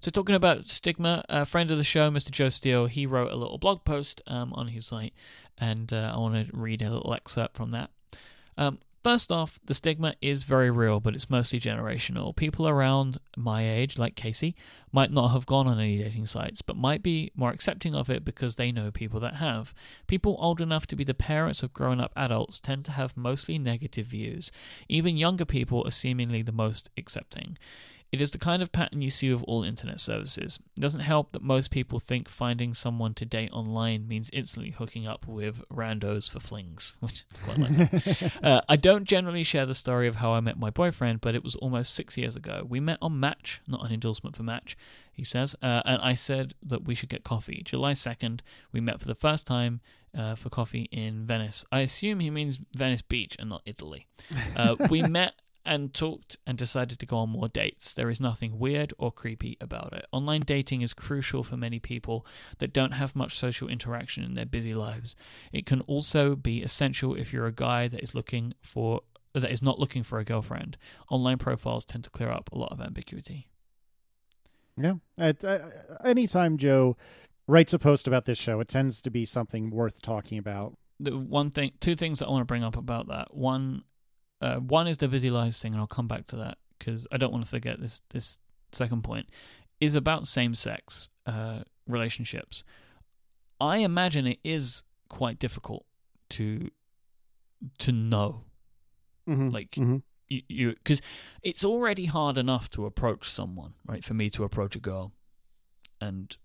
[0.00, 2.30] So, talking about stigma, a friend of the show, Mr.
[2.30, 5.12] Joe Steel, he wrote a little blog post um, on his site,
[5.60, 7.90] and uh, I want to read a little excerpt from that.
[8.56, 12.34] Um, first off, the stigma is very real, but it's mostly generational.
[12.34, 14.54] People around my age, like Casey,
[14.92, 18.24] might not have gone on any dating sites, but might be more accepting of it
[18.24, 19.74] because they know people that have.
[20.06, 23.58] People old enough to be the parents of grown up adults tend to have mostly
[23.58, 24.50] negative views.
[24.88, 27.56] Even younger people are seemingly the most accepting.
[28.10, 30.60] It is the kind of pattern you see with all internet services.
[30.76, 35.06] It doesn't help that most people think finding someone to date online means instantly hooking
[35.06, 38.32] up with randos for flings, which I quite like.
[38.42, 41.44] uh, I don't generally share the story of how I met my boyfriend, but it
[41.44, 42.64] was almost six years ago.
[42.66, 44.76] We met on Match, not an endorsement for Match,
[45.12, 47.60] he says, uh, and I said that we should get coffee.
[47.64, 48.40] July 2nd,
[48.72, 49.80] we met for the first time
[50.16, 51.64] uh, for coffee in Venice.
[51.70, 54.06] I assume he means Venice Beach and not Italy.
[54.56, 55.34] Uh, we met
[55.68, 57.92] and talked and decided to go on more dates.
[57.92, 60.06] There is nothing weird or creepy about it.
[60.12, 62.26] Online dating is crucial for many people
[62.58, 65.14] that don't have much social interaction in their busy lives.
[65.52, 69.02] It can also be essential if you're a guy that is looking for
[69.34, 70.78] that is not looking for a girlfriend.
[71.10, 73.50] Online profiles tend to clear up a lot of ambiguity.
[74.76, 74.94] Yeah.
[75.18, 75.58] At, uh,
[76.02, 76.96] anytime Joe
[77.46, 80.78] writes a post about this show, it tends to be something worth talking about.
[80.98, 83.34] The one thing, two things that I want to bring up about that.
[83.34, 83.84] One,
[84.40, 87.16] uh, one is the busy lives thing, and I'll come back to that because I
[87.16, 88.02] don't want to forget this.
[88.10, 88.38] This
[88.72, 89.28] second point
[89.80, 92.64] is about same-sex uh, relationships.
[93.60, 95.84] I imagine it is quite difficult
[96.30, 96.70] to
[97.78, 98.44] to know
[99.28, 99.48] Mm-hmm.
[99.50, 100.02] Like- Mhm.
[100.28, 101.02] you because
[101.42, 104.02] it's already hard enough to approach someone, right?
[104.04, 105.12] For me to approach a girl,
[106.00, 106.36] and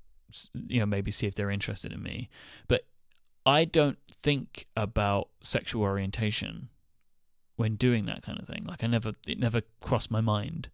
[0.54, 2.30] you know maybe see if they're interested in me,
[2.68, 2.88] but
[3.46, 6.70] I don't think about sexual orientation
[7.56, 8.66] when doing that kind of thing.
[8.66, 10.70] Like I never, it never crossed my mind.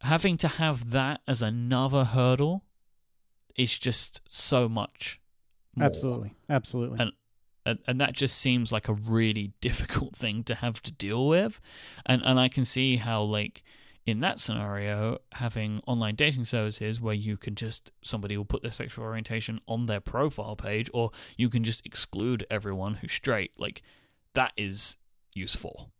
[0.00, 2.64] Having to have that as another hurdle
[3.56, 5.20] is just so much.
[5.76, 6.98] More absolutely, absolutely.
[7.00, 7.12] And-
[7.66, 11.60] and, and that just seems like a really difficult thing to have to deal with
[12.06, 13.62] and and I can see how like
[14.06, 18.70] in that scenario having online dating services where you can just somebody will put their
[18.70, 23.82] sexual orientation on their profile page or you can just exclude everyone who's straight like
[24.32, 24.96] that is
[25.40, 25.90] useful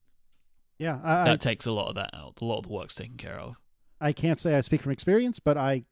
[0.79, 2.95] yeah, I, I, that takes a lot of that out a lot of the work's
[2.95, 3.57] taken care of
[4.01, 5.85] I can't say I speak from experience, but I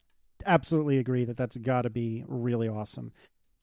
[0.46, 3.12] absolutely agree that that's got to be really awesome.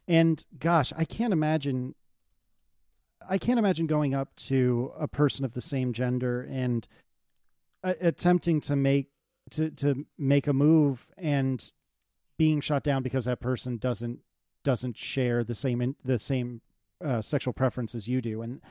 [0.07, 1.95] And gosh, I can't imagine.
[3.27, 6.87] I can't imagine going up to a person of the same gender and
[7.83, 9.09] uh, attempting to make
[9.51, 11.73] to to make a move and
[12.37, 14.19] being shot down because that person doesn't
[14.63, 16.61] doesn't share the same in, the same
[17.03, 18.43] uh, sexual preference as you do.
[18.43, 18.61] And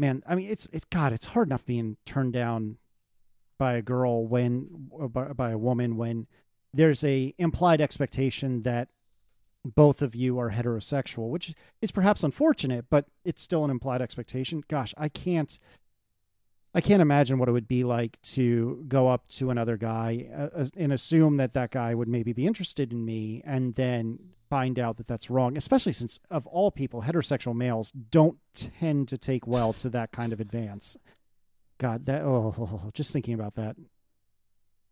[0.00, 2.78] man, I mean, it's it's God, it's hard enough being turned down
[3.58, 6.26] by a girl when by, by a woman when
[6.72, 8.88] there's a implied expectation that
[9.64, 14.64] both of you are heterosexual, which is perhaps unfortunate, but it's still an implied expectation.
[14.68, 15.58] Gosh, I can't
[16.74, 20.66] I can't imagine what it would be like to go up to another guy uh,
[20.76, 24.18] and assume that that guy would maybe be interested in me and then
[24.50, 29.16] find out that that's wrong, especially since of all people heterosexual males don't tend to
[29.16, 30.96] take well to that kind of advance.
[31.78, 33.76] God, that oh, just thinking about that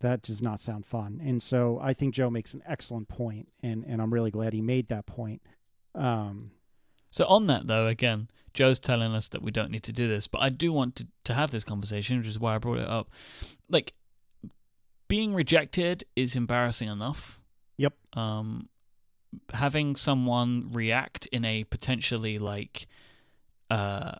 [0.00, 1.20] that does not sound fun.
[1.22, 4.62] And so I think Joe makes an excellent point, and and I'm really glad he
[4.62, 5.42] made that point.
[5.94, 6.52] Um,
[7.10, 10.28] So on that though, again, Joe's telling us that we don't need to do this,
[10.28, 12.88] but I do want to to have this conversation, which is why I brought it
[12.88, 13.10] up.
[13.68, 13.92] Like
[15.08, 17.40] being rejected is embarrassing enough.
[17.78, 17.94] Yep.
[18.12, 18.68] Um
[19.52, 22.86] having someone react in a potentially like
[23.70, 24.12] uh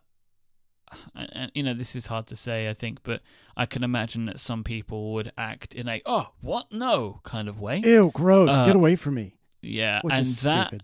[1.15, 3.21] and, you know this is hard to say i think but
[3.57, 7.59] i can imagine that some people would act in a oh what no kind of
[7.59, 8.49] way ew, gross!
[8.51, 9.35] Uh, Get away from me.
[9.61, 10.83] yeah Which and is that stupid.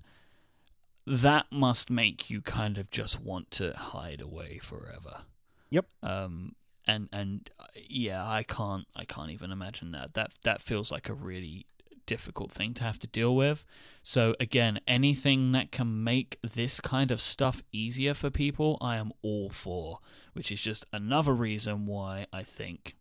[1.07, 5.23] that must make you kind of just want to hide away forever.
[5.69, 5.85] Yep.
[6.03, 6.55] Um,
[6.87, 10.13] and and uh, yeah, I can't I can't even imagine that.
[10.15, 11.65] That that feels like a really
[12.05, 13.65] difficult thing to have to deal with.
[14.03, 19.11] So again, anything that can make this kind of stuff easier for people, I am
[19.21, 19.99] all for,
[20.33, 22.95] which is just another reason why I think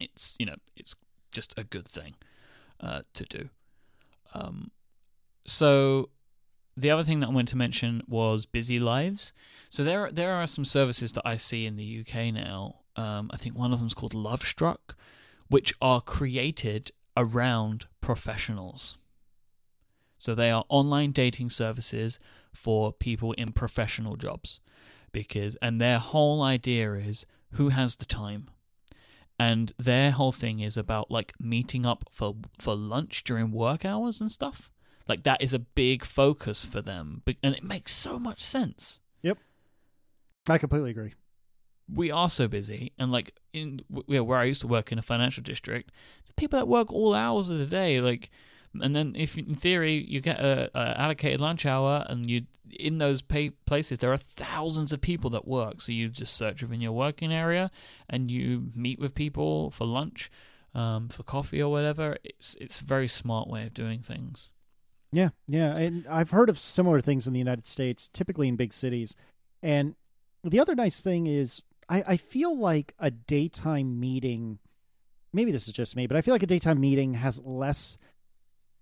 [0.00, 0.94] it's, you know, it's
[1.32, 2.14] just a good thing
[2.80, 3.48] uh, to do.
[4.34, 4.70] Um,
[5.46, 6.10] so
[6.76, 9.32] the other thing that I wanted to mention was Busy Lives.
[9.70, 12.76] So there there are some services that I see in the UK now.
[12.96, 14.94] Um, I think one of them is called Lovestruck,
[15.48, 18.96] which are created around professionals.
[20.16, 22.18] So they are online dating services
[22.54, 24.60] for people in professional jobs
[25.12, 28.48] because and their whole idea is who has the time.
[29.38, 34.20] And their whole thing is about like meeting up for for lunch during work hours
[34.20, 34.70] and stuff.
[35.08, 39.00] Like that is a big focus for them and it makes so much sense.
[39.22, 39.38] Yep.
[40.48, 41.14] I completely agree
[41.92, 45.42] we are so busy and like in where I used to work in a financial
[45.42, 45.90] district,
[46.26, 48.30] the people that work all hours of the day, like,
[48.80, 52.98] and then if in theory you get a, a allocated lunch hour and you in
[52.98, 56.80] those pay places there are thousands of people that work, so you just search within
[56.80, 57.70] your working area
[58.08, 60.30] and you meet with people for lunch,
[60.74, 62.18] um, for coffee or whatever.
[62.22, 64.50] It's it's a very smart way of doing things.
[65.10, 68.74] Yeah, yeah, and I've heard of similar things in the United States, typically in big
[68.74, 69.16] cities,
[69.62, 69.94] and
[70.44, 74.58] the other nice thing is I, I feel like a daytime meeting
[75.32, 77.98] maybe this is just me, but I feel like a daytime meeting has less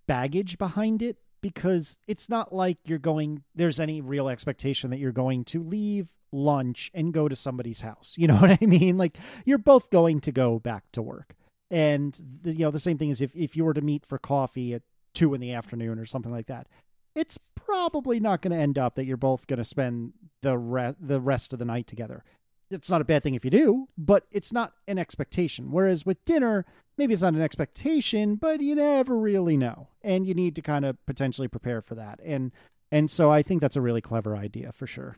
[0.07, 5.13] baggage behind it because it's not like you're going there's any real expectation that you're
[5.13, 8.15] going to leave lunch and go to somebody's house.
[8.17, 8.97] You know what I mean?
[8.97, 11.35] Like you're both going to go back to work.
[11.71, 14.19] And the, you know the same thing is if if you were to meet for
[14.19, 14.83] coffee at
[15.15, 16.69] 2 in the afternoon or something like that.
[17.15, 20.95] It's probably not going to end up that you're both going to spend the re-
[21.01, 22.23] the rest of the night together
[22.71, 25.71] it's not a bad thing if you do, but it's not an expectation.
[25.71, 26.65] Whereas with dinner,
[26.97, 30.85] maybe it's not an expectation, but you never really know, and you need to kind
[30.85, 32.21] of potentially prepare for that.
[32.25, 32.53] And
[32.91, 35.17] and so I think that's a really clever idea for sure.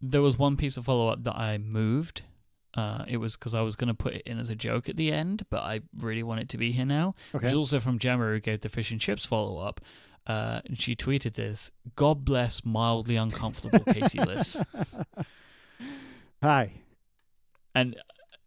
[0.00, 2.22] There was one piece of follow up that I moved.
[2.74, 4.96] Uh, it was because I was going to put it in as a joke at
[4.96, 7.14] the end, but I really want it to be here now.
[7.34, 7.46] Okay.
[7.46, 9.80] It's also from Gemma who gave the fish and chips follow up,
[10.28, 14.60] uh, and she tweeted this God bless mildly uncomfortable Casey Liss.
[16.42, 16.72] Hi.
[17.74, 17.96] And,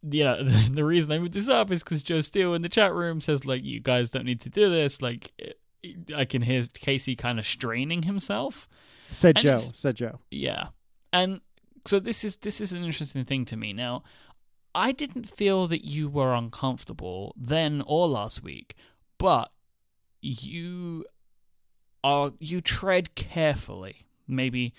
[0.10, 2.94] you know, the reason I moved this up is because Joe Steel in the chat
[2.94, 5.02] room says, like, you guys don't need to do this.
[5.02, 5.32] Like,
[6.16, 8.70] I can hear Casey kind of straining himself.
[9.12, 9.58] Said and Joe.
[9.58, 10.20] Said Joe.
[10.30, 10.68] Yeah.
[11.12, 11.42] And
[11.86, 13.74] so this is this is an interesting thing to me.
[13.74, 14.04] Now,
[14.74, 18.76] I didn't feel that you were uncomfortable then or last week,
[19.18, 19.52] but
[20.22, 21.06] you
[22.04, 24.74] are you tread carefully, maybe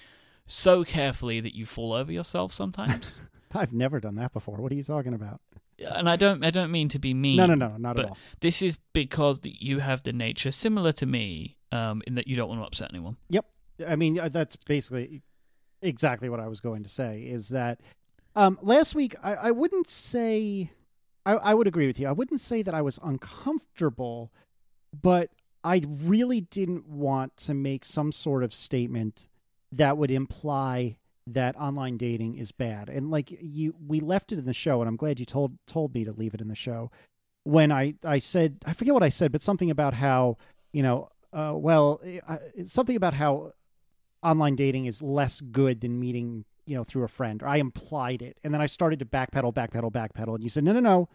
[0.46, 3.18] so carefully that you fall over yourself sometimes.
[3.54, 4.56] I've never done that before.
[4.56, 5.40] What are you talking about?
[5.78, 7.36] And I don't I don't mean to be mean.
[7.36, 8.18] No, no, no, not at all.
[8.40, 12.48] This is because you have the nature similar to me, um, in that you don't
[12.48, 13.16] want to upset anyone.
[13.30, 13.46] Yep.
[13.86, 15.22] I mean, uh, that's basically
[15.80, 17.22] exactly what I was going to say.
[17.22, 17.80] Is that
[18.36, 19.16] um, last week?
[19.22, 20.70] I, I wouldn't say.
[21.24, 22.08] I, I would agree with you.
[22.08, 24.32] I wouldn't say that I was uncomfortable,
[25.00, 25.30] but
[25.64, 29.28] I really didn't want to make some sort of statement
[29.70, 30.96] that would imply
[31.26, 32.88] that online dating is bad.
[32.88, 35.94] And like you we left it in the show and I'm glad you told told
[35.94, 36.90] me to leave it in the show.
[37.44, 40.36] When I I said I forget what I said, but something about how,
[40.72, 43.52] you know, uh, well, uh, something about how
[44.22, 47.42] online dating is less good than meeting, you know, through a friend.
[47.42, 48.38] Or I implied it.
[48.42, 51.08] And then I started to backpedal, backpedal, backpedal and you said, "No, no, no.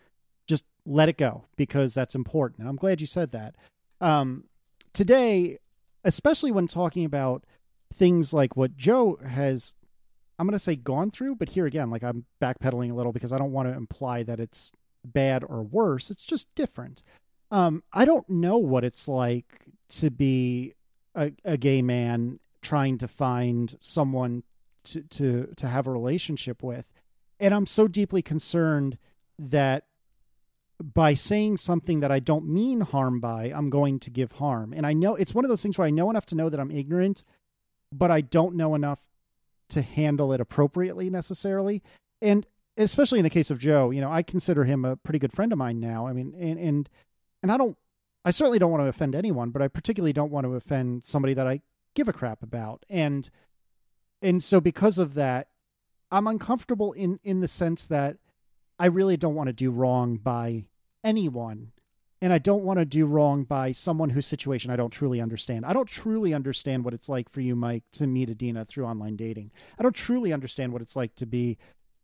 [0.47, 3.55] Just let it go because that's important." And I'm glad you said that
[4.01, 4.45] um,
[4.93, 5.59] today,
[6.03, 7.43] especially when talking about
[7.93, 9.73] things like what Joe has,
[10.37, 13.31] I'm going to say gone through, but here again, like I'm backpedaling a little because
[13.31, 14.71] I don't want to imply that it's
[15.03, 16.09] bad or worse.
[16.09, 17.03] It's just different.
[17.49, 20.73] Um, I don't know what it's like to be
[21.15, 24.43] a, a gay man trying to find someone
[24.83, 26.91] to, to to have a relationship with,
[27.39, 28.97] and I'm so deeply concerned
[29.39, 29.85] that
[30.83, 34.73] by saying something that I don't mean harm by, I'm going to give harm.
[34.73, 36.59] And I know it's one of those things where I know enough to know that
[36.59, 37.23] I'm ignorant,
[37.91, 39.09] but I don't know enough
[39.69, 41.81] to handle it appropriately necessarily.
[42.21, 42.45] And
[42.77, 45.51] especially in the case of Joe, you know, I consider him a pretty good friend
[45.51, 46.07] of mine now.
[46.07, 46.89] I mean, and and
[47.41, 47.77] and I don't
[48.23, 51.33] I certainly don't want to offend anyone, but I particularly don't want to offend somebody
[51.33, 51.61] that I
[51.95, 52.85] give a crap about.
[52.89, 53.29] And
[54.21, 55.47] and so because of that,
[56.11, 58.17] I'm uncomfortable in in the sense that
[58.79, 60.65] I really don't want to do wrong by
[61.03, 61.71] anyone.
[62.21, 65.65] and I don't want to do wrong by someone whose situation I don't truly understand.
[65.65, 69.15] I don't truly understand what it's like for you, Mike, to meet Adina through online
[69.15, 69.51] dating.
[69.77, 71.57] I don't truly understand what it's like to be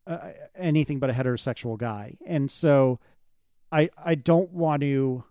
[0.06, 3.00] uh, anything but a heterosexual guy, and so
[3.72, 5.24] I I don't want to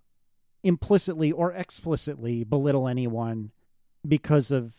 [0.65, 3.53] implicitly or explicitly belittle anyone
[4.07, 4.75] because of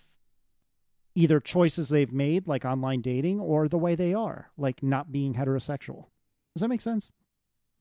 [1.15, 5.35] either choices they've made, like online dating, or the way they are, like not being
[5.35, 6.07] heterosexual.
[6.55, 7.11] Does that make sense?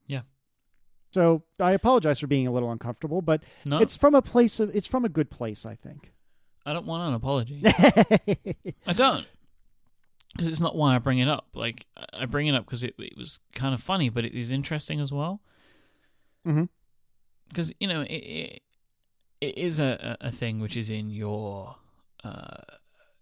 [0.06, 0.22] Yeah.
[1.10, 4.74] So I apologize for being a little uncomfortable, but No, it's from a place of
[4.74, 6.12] it's from a good place, I think.
[6.64, 7.60] I don't want an apology.
[8.86, 9.26] I don't.
[10.32, 11.48] Because it's not why I bring it up.
[11.54, 14.50] Like, I bring it up because it, it was kind of funny, but it is
[14.50, 15.42] interesting as well.
[17.48, 18.62] Because, you know, it, it,
[19.42, 21.76] it is a, a a thing which is in your.
[22.24, 22.62] Uh,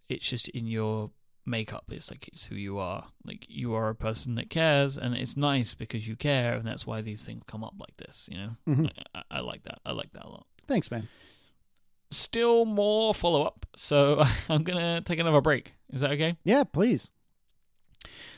[0.09, 1.11] it's just in your
[1.51, 1.84] makeup.
[1.90, 3.09] It's like it's who you are.
[3.24, 6.86] Like, you are a person that cares, and it's nice because you care, and that's
[6.86, 8.57] why these things come up like this, you know?
[8.66, 8.90] Mhm.
[9.14, 9.80] I, I like that.
[9.84, 10.46] I like that a lot.
[10.66, 11.09] Thanks, man.
[12.11, 15.74] Still more follow up, so I'm to take another break.
[15.92, 16.36] Is that okay?
[16.44, 17.11] Yeah, please.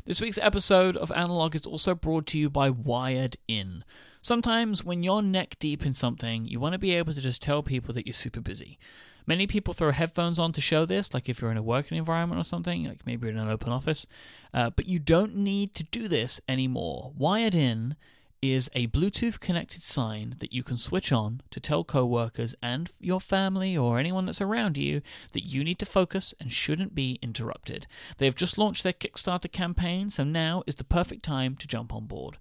[0.05, 3.85] This week's episode of Analog is also brought to you by Wired In.
[4.21, 7.63] Sometimes when you're neck deep in something, you want to be able to just tell
[7.63, 8.79] people that you're super busy.
[9.27, 12.41] Many people throw headphones on to show this, like if you're in a working environment
[12.41, 14.07] or something, like maybe in an open office.
[14.53, 17.13] Uh, but you don't need to do this anymore.
[17.17, 17.97] Wired In
[18.43, 23.21] is a Bluetooth connected sign that you can switch on to tell coworkers and your
[23.21, 25.01] family or anyone that's around you
[25.31, 27.87] that you need to focus and shouldn't be interrupted.
[28.19, 31.95] They have just launched their Kickstarter campaign, so now is the perfect time to jump
[31.95, 32.39] on board.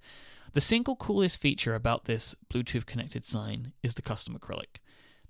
[0.54, 4.82] The single coolest feature about this Bluetooth connected sign is the custom acrylic.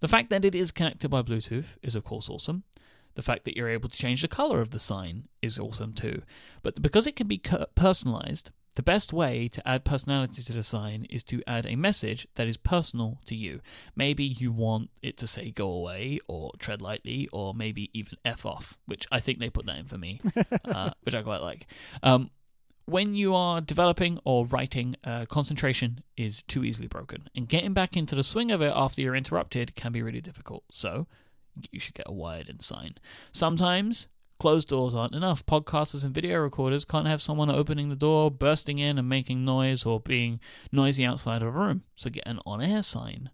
[0.02, 2.64] The fact that it is connected by Bluetooth is, of course, awesome.
[3.16, 6.24] The fact that you're able to change the color of the sign is awesome too.
[6.64, 7.42] But because it can be
[7.76, 12.26] personalized, the best way to add personality to the sign is to add a message
[12.36, 13.60] that is personal to you.
[13.96, 18.46] Maybe you want it to say go away or tread lightly or maybe even F
[18.46, 20.22] off, which I think they put that in for me,
[20.66, 21.68] uh, which I quite like.
[22.02, 22.32] Um,
[22.92, 27.96] when you are developing or writing, uh, concentration is too easily broken, and getting back
[27.96, 30.66] into the swing of it after you're interrupted can be really difficult.
[30.72, 31.08] So,
[31.72, 32.96] you should get a wired in sign.
[33.32, 34.08] Sometimes
[34.40, 35.46] closed doors aren't enough.
[35.46, 39.86] Podcasters and video recorders can't have someone opening the door, bursting in, and making noise
[39.86, 40.40] or being
[40.72, 41.84] noisy outside of a room.
[41.96, 43.30] So, get an on air sign.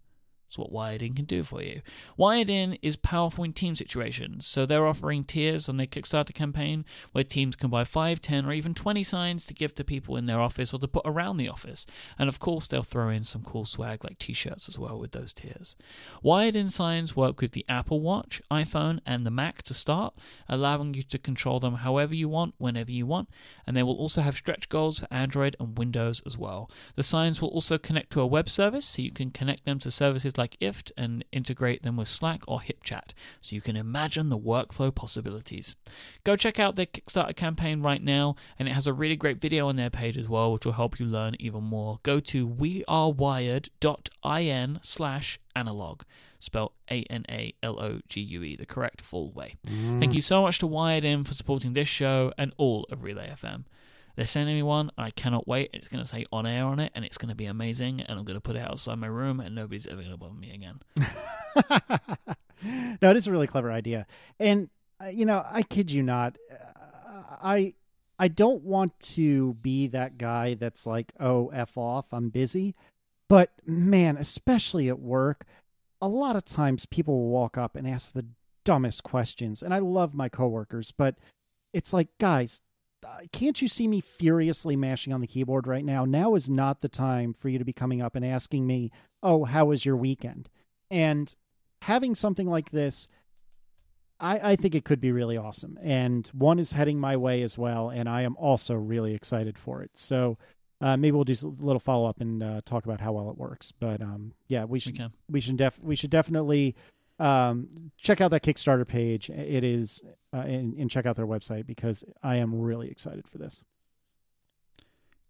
[0.58, 1.82] What Wired In can do for you.
[2.16, 6.86] Wired In is powerful in team situations, so they're offering tiers on their Kickstarter campaign
[7.12, 10.26] where teams can buy 5, 10, or even 20 signs to give to people in
[10.26, 11.86] their office or to put around the office.
[12.18, 15.12] And of course, they'll throw in some cool swag like t shirts as well with
[15.12, 15.76] those tiers.
[16.22, 20.14] Wired In signs work with the Apple Watch, iPhone, and the Mac to start,
[20.48, 23.30] allowing you to control them however you want, whenever you want,
[23.66, 26.70] and they will also have stretch goals for Android and Windows as well.
[26.96, 29.92] The signs will also connect to a web service, so you can connect them to
[29.92, 34.40] services like IFTTT and integrate them with Slack or HipChat, so you can imagine the
[34.40, 35.76] workflow possibilities.
[36.24, 39.68] Go check out their Kickstarter campaign right now, and it has a really great video
[39.68, 42.00] on their page as well, which will help you learn even more.
[42.04, 46.02] Go to wearewired.in slash analog,
[46.40, 49.56] spelled A-N-A-L-O-G-U-E, the correct full way.
[49.66, 50.16] Thank mm.
[50.16, 53.64] you so much to Wired In for supporting this show and all of Relay FM.
[54.18, 54.92] They're sending me one.
[54.98, 55.70] And I cannot wait.
[55.74, 58.02] It's going to say on air on it, and it's going to be amazing.
[58.02, 60.34] And I'm going to put it outside my room, and nobody's ever going to bother
[60.34, 60.82] me again.
[63.02, 64.08] no, it is a really clever idea,
[64.40, 64.70] and
[65.02, 67.76] uh, you know, I kid you not, uh, I
[68.20, 72.76] I don't want to be that guy that's like, oh, f off, I'm busy,
[73.30, 75.46] but man, especially at work,
[76.02, 78.26] a lot of times people will walk up and ask the
[78.66, 81.16] dumbest questions, and I love my coworkers, but
[81.74, 82.62] it's like, guys.
[83.06, 86.06] Uh, Can't you see me furiously mashing on the keyboard right now?
[86.06, 88.92] Now is not the time for you to be coming up and asking me,
[89.22, 90.50] "Oh, how was your weekend?"
[90.90, 91.34] And
[91.84, 93.08] having something like this,
[94.20, 95.78] I, I think it could be really awesome.
[95.82, 99.82] And one is heading my way as well, and I am also really excited for
[99.84, 99.92] it.
[99.96, 100.38] So
[100.82, 103.38] uh, maybe we'll do a little follow up and uh, talk about how well it
[103.38, 103.72] works.
[103.72, 105.12] But um, yeah, we We should can.
[105.30, 106.76] we should def we should definitely
[107.20, 109.30] um, check out that Kickstarter page.
[109.30, 110.02] It is
[110.34, 113.64] uh, and, and check out their website because I am really excited for this.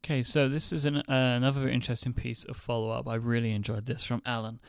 [0.03, 3.07] Okay, so this is an, uh, another interesting piece of follow up.
[3.07, 4.59] I really enjoyed this from Alan.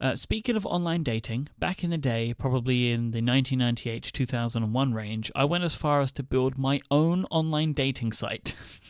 [0.00, 4.94] Uh, speaking of online dating, back in the day, probably in the 1998 to 2001
[4.94, 8.54] range, I went as far as to build my own online dating site.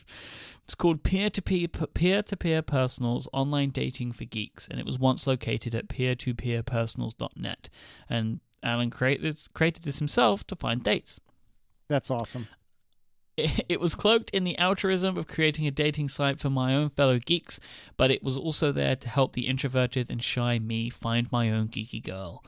[0.66, 4.84] it's called Peer to Peer Peer to Peer Personals Online Dating for Geeks, and it
[4.84, 7.68] was once located at peer-to-peerpersonals.net.
[8.10, 11.20] And Alan created this, created this himself to find dates.
[11.88, 12.48] That's awesome.
[13.68, 17.18] It, was cloaked in the altruism of creating a dating site for my own fellow
[17.18, 17.60] geeks,
[17.98, 21.68] but it was also there to help the introverted and shy me find my own
[21.68, 22.42] geeky girl.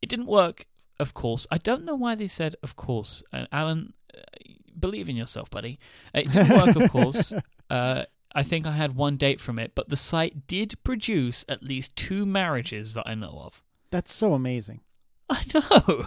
[0.00, 0.66] It didn't work,
[1.00, 1.48] of course.
[1.50, 3.24] I don't know why they said of course.
[3.32, 4.20] Uh, Alan, uh,
[4.80, 5.78] believe in yourself, buddy.
[6.14, 7.32] It didn't work, of course.
[7.68, 8.04] Uh,
[8.34, 11.96] I think I had one date from it, but the site did produce at least
[11.96, 13.62] two marriages that I know of.
[13.90, 14.80] That's so amazing.
[15.30, 16.06] I know.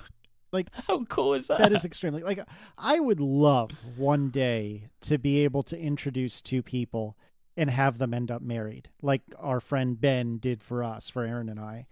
[0.51, 1.59] Like how cool is that?
[1.59, 2.39] that is extremely like
[2.77, 7.17] I would love one day to be able to introduce two people
[7.57, 11.49] and have them end up married, like our friend Ben did for us, for Erin
[11.49, 11.87] and I.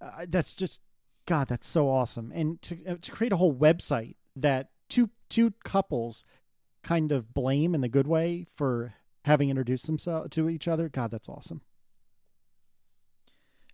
[0.00, 0.82] Uh, that's just
[1.26, 2.32] God, that's so awesome.
[2.34, 6.24] And to uh, to create a whole website that two two couples
[6.82, 10.88] kind of blame in the good way for having introduced themselves to each other.
[10.88, 11.62] God, that's awesome.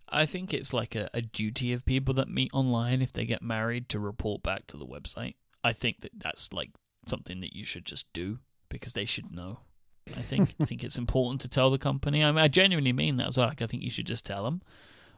[0.09, 3.41] I think it's like a, a duty of people that meet online if they get
[3.41, 5.35] married to report back to the website.
[5.63, 6.71] I think that that's like
[7.07, 8.39] something that you should just do
[8.69, 9.59] because they should know.
[10.17, 12.23] I think I think it's important to tell the company.
[12.23, 13.47] I mean, I genuinely mean that as well.
[13.47, 14.61] Like, I think you should just tell them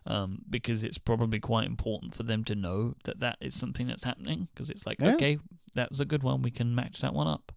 [0.06, 4.04] um, because it's probably quite important for them to know that that is something that's
[4.04, 4.48] happening.
[4.54, 5.14] Because it's like, Yeah.
[5.16, 5.40] okay,
[5.74, 6.42] that was a good one.
[6.42, 7.52] We can match that one up.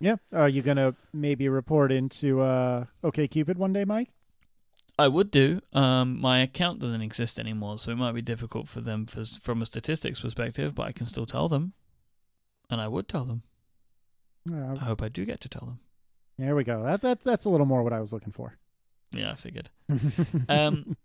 [0.00, 0.16] Yeah.
[0.32, 4.10] Are you gonna maybe report into uh OkCupid one day, Mike?
[5.00, 5.60] I would do.
[5.72, 9.62] Um, my account doesn't exist anymore, so it might be difficult for them for, from
[9.62, 10.74] a statistics perspective.
[10.74, 11.72] But I can still tell them,
[12.70, 13.42] and I would tell them.
[14.50, 15.80] Uh, I hope I do get to tell them.
[16.38, 16.82] there we go.
[16.82, 18.56] That that that's a little more what I was looking for.
[19.14, 19.70] Yeah, I figured.
[20.48, 20.96] Um,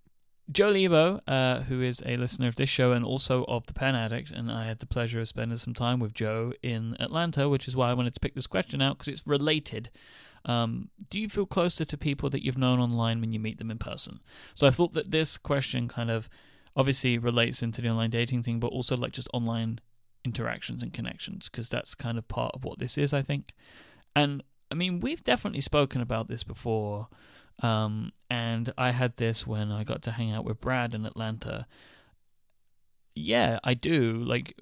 [0.52, 3.96] Joe Lebo, uh, who is a listener of this show and also of The Pen
[3.96, 7.68] Addict, and I had the pleasure of spending some time with Joe in Atlanta, which
[7.68, 9.90] is why I wanted to pick this question out because it's related.
[10.46, 13.72] Um, do you feel closer to people that you've known online when you meet them
[13.72, 14.20] in person?
[14.54, 16.30] So I thought that this question kind of
[16.76, 19.80] obviously relates into the online dating thing, but also like just online
[20.26, 23.54] interactions and connections because that's kind of part of what this is, I think.
[24.16, 27.08] And I mean, we've definitely spoken about this before.
[27.62, 31.68] Um, and I had this when I got to hang out with Brad in Atlanta.
[33.16, 34.14] Yeah, I do.
[34.24, 34.60] Like,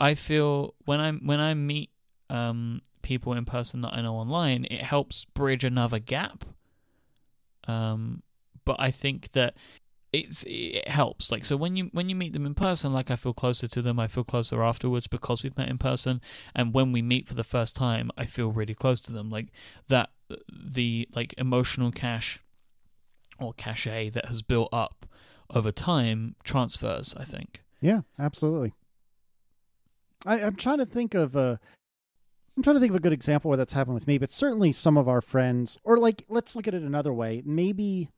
[0.00, 1.90] I feel when I when I meet
[2.28, 6.44] um, people in person that I know online, it helps bridge another gap.
[7.66, 8.22] Um,
[8.64, 9.54] but I think that
[10.12, 11.32] it's it helps.
[11.32, 13.82] Like, so when you when you meet them in person, like I feel closer to
[13.82, 13.98] them.
[13.98, 16.20] I feel closer afterwards because we've met in person.
[16.54, 19.30] And when we meet for the first time, I feel really close to them.
[19.30, 19.48] Like
[19.88, 20.10] that,
[20.48, 22.40] the like emotional cash
[23.38, 25.06] or cachet that has built up
[25.50, 27.14] over time transfers.
[27.18, 27.62] I think.
[27.80, 28.72] Yeah, absolutely.
[30.24, 31.60] I, I'm trying to think of a.
[32.56, 34.70] I'm trying to think of a good example where that's happened with me, but certainly
[34.70, 37.42] some of our friends, or like, let's look at it another way.
[37.44, 38.10] Maybe,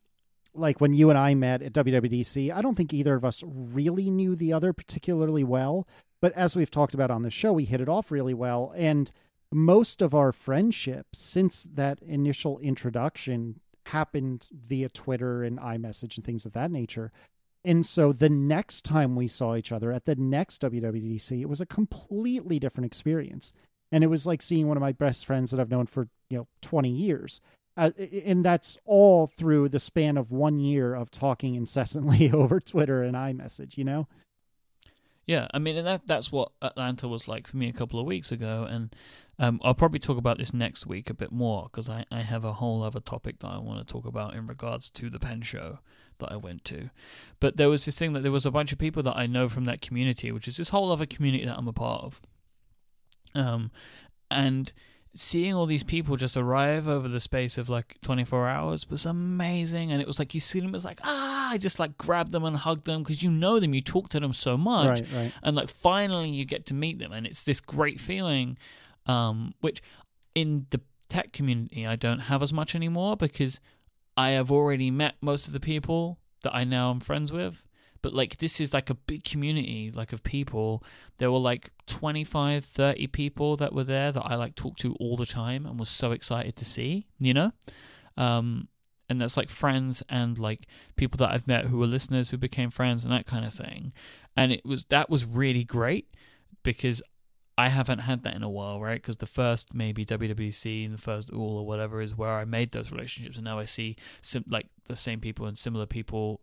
[0.53, 4.11] like when you and I met at WWDC, I don't think either of us really
[4.11, 5.87] knew the other particularly well,
[6.21, 9.11] but as we've talked about on the show, we hit it off really well, and
[9.53, 16.45] most of our friendship since that initial introduction happened via Twitter and iMessage and things
[16.45, 17.11] of that nature.
[17.63, 21.61] And so the next time we saw each other at the next WWDC, it was
[21.61, 23.51] a completely different experience.
[23.91, 26.37] And it was like seeing one of my best friends that I've known for, you
[26.37, 27.41] know, 20 years.
[27.77, 27.91] Uh,
[28.25, 33.15] and that's all through the span of one year of talking incessantly over Twitter and
[33.15, 34.07] iMessage, you know?
[35.27, 38.05] Yeah, I mean, and that that's what Atlanta was like for me a couple of
[38.05, 38.95] weeks ago, and
[39.37, 42.45] um, I'll probably talk about this next week a bit more because I, I have
[42.45, 45.41] a whole other topic that I want to talk about in regards to the pen
[45.41, 45.79] show
[46.19, 46.89] that I went to.
[47.41, 49.49] But there was this thing that there was a bunch of people that I know
[49.49, 52.21] from that community, which is this whole other community that I'm a part of.
[53.35, 53.69] Um,
[54.31, 54.71] and
[55.19, 59.91] seeing all these people just arrive over the space of like 24 hours was amazing
[59.91, 62.43] and it was like you see them it's like ah I just like grab them
[62.45, 65.33] and hug them because you know them you talk to them so much Right, right.
[65.43, 68.57] and like finally you get to meet them and it's this great feeling
[69.05, 69.81] um which
[70.35, 73.59] in the tech community I don't have as much anymore because
[74.15, 77.65] I have already met most of the people that I now am friends with
[78.01, 80.83] but like this is like a big community like of people.
[81.17, 85.15] There were like 25 30 people that were there that I like talked to all
[85.15, 87.51] the time and was so excited to see you know?
[88.15, 88.67] Um
[89.09, 92.69] and that's like friends and like people that I've met who were listeners who became
[92.69, 93.93] friends and that kind of thing.
[94.35, 96.13] And it was that was really great
[96.63, 97.01] because
[97.57, 99.01] I haven't had that in a while, right?
[99.01, 102.71] Because the first maybe WWDC and the first All or whatever is where I made
[102.71, 106.41] those relationships, and now I see sim- like the same people and similar people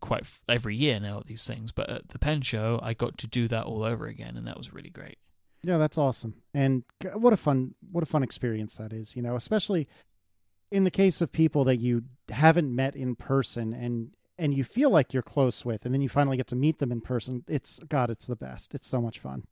[0.00, 1.72] quite f- every year now at these things.
[1.72, 4.56] But at the Pen Show, I got to do that all over again, and that
[4.56, 5.18] was really great.
[5.62, 6.34] Yeah, that's awesome.
[6.54, 6.84] And
[7.14, 9.88] what a fun what a fun experience that is, you know, especially
[10.70, 14.90] in the case of people that you haven't met in person and and you feel
[14.90, 17.42] like you're close with and then you finally get to meet them in person.
[17.48, 18.74] It's god, it's the best.
[18.74, 19.44] It's so much fun.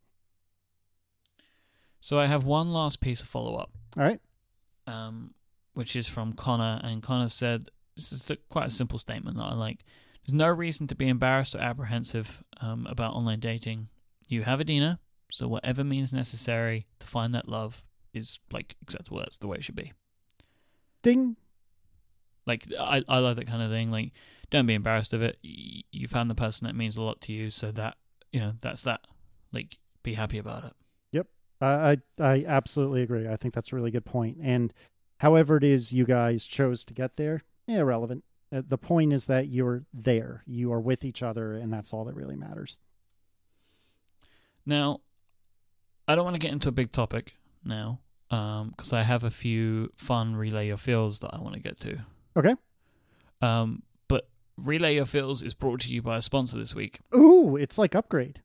[2.01, 4.20] So I have one last piece of follow up, All right.
[4.86, 5.32] um,
[5.72, 9.55] which is from Connor, and Connor said this is quite a simple statement that I
[9.55, 9.84] like.
[10.24, 13.88] There's no reason to be embarrassed or apprehensive um, about online dating.
[14.28, 15.00] You have Adina,
[15.30, 19.18] so whatever means necessary to find that love is like acceptable.
[19.18, 19.92] That's the way it should be.
[21.02, 21.36] Ding.
[22.46, 23.90] Like I, I like that kind of thing.
[23.90, 24.12] Like
[24.50, 25.38] don't be embarrassed of it.
[25.42, 27.96] You found the person that means a lot to you, so that
[28.32, 29.00] you know that's that.
[29.52, 30.72] Like be happy about it.
[31.60, 33.28] I, I I absolutely agree.
[33.28, 34.38] I think that's a really good point.
[34.42, 34.72] And
[35.18, 38.24] however it is you guys chose to get there, irrelevant.
[38.53, 40.42] Uh, The point is that you're there.
[40.47, 42.78] You are with each other, and that's all that really matters.
[44.66, 45.01] Now,
[46.09, 49.92] I don't want to get into a big topic now because I have a few
[49.95, 51.99] fun relay your feels that I want to get to.
[52.36, 52.55] Okay.
[53.40, 57.01] Um, but relay your feels is brought to you by a sponsor this week.
[57.14, 58.40] Ooh, it's like upgrade.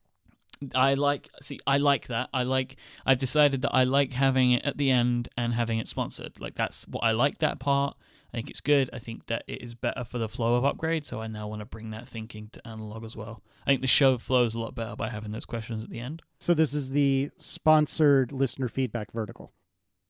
[0.74, 2.28] I like see I like that.
[2.34, 2.76] I like
[3.06, 6.38] I've decided that I like having it at the end and having it sponsored.
[6.38, 7.94] Like that's what I like that part.
[8.32, 8.90] I think it's good.
[8.92, 11.60] I think that it is better for the flow of upgrade, so I now want
[11.60, 13.42] to bring that thinking to analog as well.
[13.66, 16.22] I think the show flows a lot better by having those questions at the end.
[16.38, 19.52] So this is the sponsored listener feedback vertical.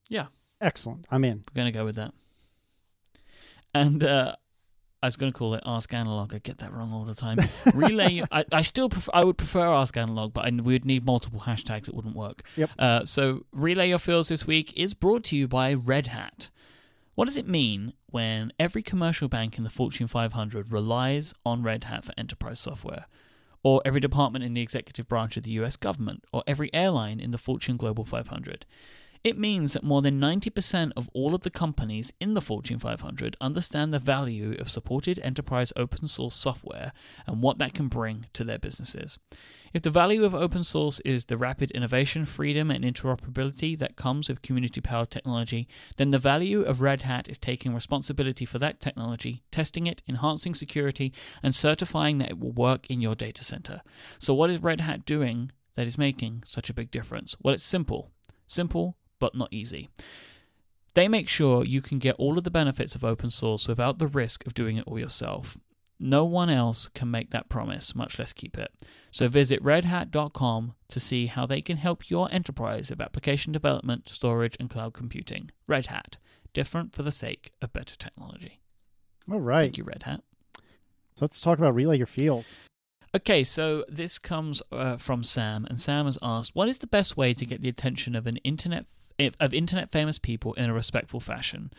[0.08, 0.26] Yeah.
[0.60, 1.06] Excellent.
[1.10, 1.38] I'm in.
[1.38, 2.12] We're gonna go with that.
[3.72, 4.34] And uh,
[5.02, 6.34] I was gonna call it Ask Analog.
[6.34, 7.38] I get that wrong all the time.
[7.74, 8.22] Relay.
[8.30, 9.10] I, I still prefer.
[9.14, 11.88] I would prefer Ask Analog, but I, we would need multiple hashtags.
[11.88, 12.42] It wouldn't work.
[12.56, 12.70] Yep.
[12.78, 16.50] Uh, so Relay Your Feels this week is brought to you by Red Hat.
[17.20, 21.84] What does it mean when every commercial bank in the Fortune 500 relies on Red
[21.84, 23.04] Hat for enterprise software?
[23.62, 26.24] Or every department in the executive branch of the US government?
[26.32, 28.64] Or every airline in the Fortune Global 500?
[29.22, 33.36] It means that more than 90% of all of the companies in the Fortune 500
[33.38, 36.90] understand the value of supported enterprise open source software
[37.26, 39.18] and what that can bring to their businesses.
[39.74, 44.30] If the value of open source is the rapid innovation, freedom, and interoperability that comes
[44.30, 45.68] with community powered technology,
[45.98, 50.54] then the value of Red Hat is taking responsibility for that technology, testing it, enhancing
[50.54, 51.12] security,
[51.42, 53.82] and certifying that it will work in your data center.
[54.18, 57.36] So, what is Red Hat doing that is making such a big difference?
[57.42, 58.10] Well, it's simple.
[58.46, 59.88] Simple, but not easy.
[60.94, 64.08] They make sure you can get all of the benefits of open source without the
[64.08, 65.56] risk of doing it all yourself.
[66.02, 68.72] No one else can make that promise, much less keep it.
[69.12, 74.56] So visit redhat.com to see how they can help your enterprise of application development, storage,
[74.58, 75.50] and cloud computing.
[75.66, 76.16] Red Hat,
[76.54, 78.60] different for the sake of better technology.
[79.30, 79.60] All right.
[79.60, 80.22] Thank you, Red Hat.
[80.56, 82.56] So let's talk about relay your feels.
[83.14, 87.16] Okay, so this comes uh, from Sam, and Sam has asked, "What is the best
[87.16, 88.86] way to get the attention of an internet
[89.40, 91.70] of internet famous people in a respectful fashion?"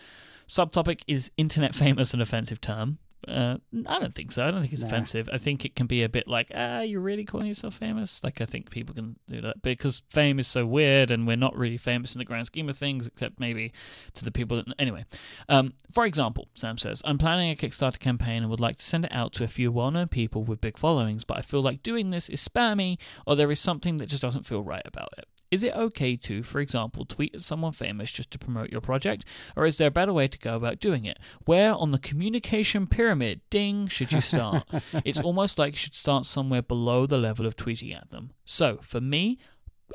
[0.47, 2.97] Subtopic is internet famous an offensive term?
[3.27, 4.47] Uh, I don't think so.
[4.47, 4.87] I don't think it's Nah.
[4.87, 5.29] offensive.
[5.31, 8.23] I think it can be a bit like, ah, you're really calling yourself famous.
[8.23, 11.55] Like I think people can do that because fame is so weird, and we're not
[11.55, 13.73] really famous in the grand scheme of things, except maybe
[14.15, 14.65] to the people that.
[14.79, 15.05] Anyway,
[15.49, 19.05] um, for example, Sam says, I'm planning a Kickstarter campaign and would like to send
[19.05, 22.09] it out to a few well-known people with big followings, but I feel like doing
[22.09, 25.25] this is spammy, or there is something that just doesn't feel right about it.
[25.52, 29.26] Is it okay to, for example, tweet at someone famous just to promote your project,
[29.56, 31.20] or is there a better way to go about doing it?
[31.43, 34.66] Where on the communication pyramid, ding, should you start?
[35.04, 38.32] it's almost like you should start somewhere below the level of tweeting at them.
[38.45, 39.39] So, for me,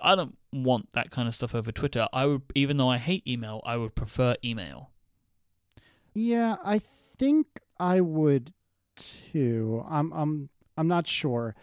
[0.03, 2.07] I don't want that kind of stuff over Twitter.
[2.13, 4.91] I would, even though I hate email, I would prefer email.
[6.13, 6.81] Yeah, I
[7.19, 7.47] think
[7.79, 8.53] I would
[8.97, 9.85] too.
[9.89, 11.55] I'm I'm I'm not sure.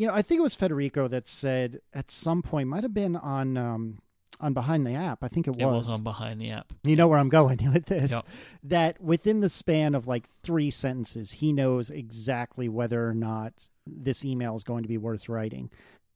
[0.00, 3.16] You know, I think it was Federico that said at some point might have been
[3.16, 3.98] on um
[4.40, 5.22] on behind the app.
[5.22, 5.60] I think it was.
[5.60, 6.72] It was on behind the app.
[6.84, 8.10] You know where I'm going with this.
[8.10, 8.26] Yep.
[8.62, 14.24] That within the span of like three sentences, he knows exactly whether or not this
[14.24, 15.68] email is going to be worth writing,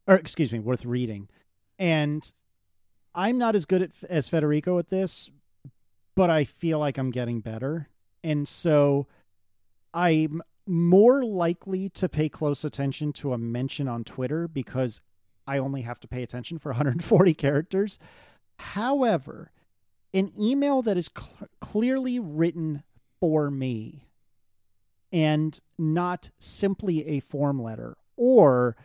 [0.07, 1.29] or excuse me, worth reading.
[1.79, 2.33] And
[3.15, 5.29] I'm not as good at, as Federico at this,
[6.15, 7.91] but I feel like I'm getting better.
[8.23, 9.09] And so
[9.93, 15.01] I'm more likely to pay close attention to a mention on Twitter because
[15.47, 17.99] I only have to pay attention for 140 characters.
[18.59, 19.51] However,
[20.13, 22.83] an email that is cl- clearly written
[23.21, 24.07] for me
[25.13, 28.77] and not simply a form letter or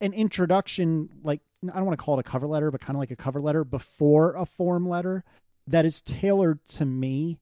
[0.00, 3.00] an introduction like I don't want to call it a cover letter but kind of
[3.00, 5.24] like a cover letter before a form letter
[5.66, 7.38] that is tailored to me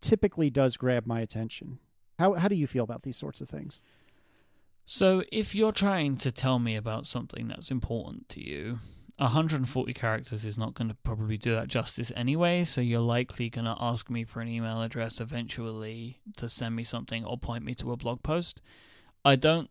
[0.00, 1.78] typically does grab my attention.
[2.20, 3.82] How how do you feel about these sorts of things?
[4.84, 8.80] So, if you're trying to tell me about something that's important to you,
[9.16, 12.64] 140 characters is not going to probably do that justice anyway.
[12.64, 16.84] So, you're likely going to ask me for an email address eventually to send me
[16.84, 18.60] something or point me to a blog post.
[19.24, 19.70] I don't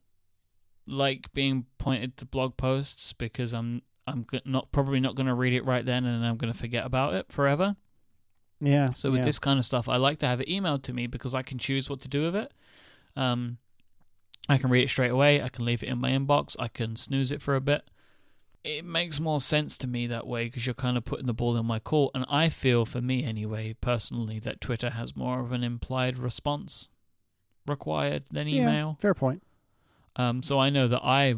[0.88, 5.54] like being pointed to blog posts because I'm I'm not probably not going to read
[5.54, 7.76] it right then, and I'm going to forget about it forever.
[8.60, 8.94] Yeah.
[8.94, 9.26] So with yeah.
[9.26, 11.58] this kind of stuff, I like to have it emailed to me because I can
[11.58, 12.54] choose what to do with it.
[13.16, 13.58] Um,
[14.48, 15.42] I can read it straight away.
[15.42, 16.56] I can leave it in my inbox.
[16.60, 17.90] I can snooze it for a bit.
[18.64, 21.56] It makes more sense to me that way because you're kind of putting the ball
[21.56, 22.12] in my court.
[22.14, 26.90] And I feel, for me anyway, personally, that Twitter has more of an implied response
[27.68, 28.98] required than Yeah, email.
[29.00, 29.44] fair point.
[30.16, 31.36] Um, so I know that I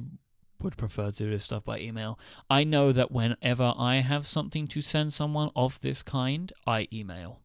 [0.63, 2.19] would prefer to do this stuff by email.
[2.49, 7.41] I know that whenever I have something to send someone of this kind, I email.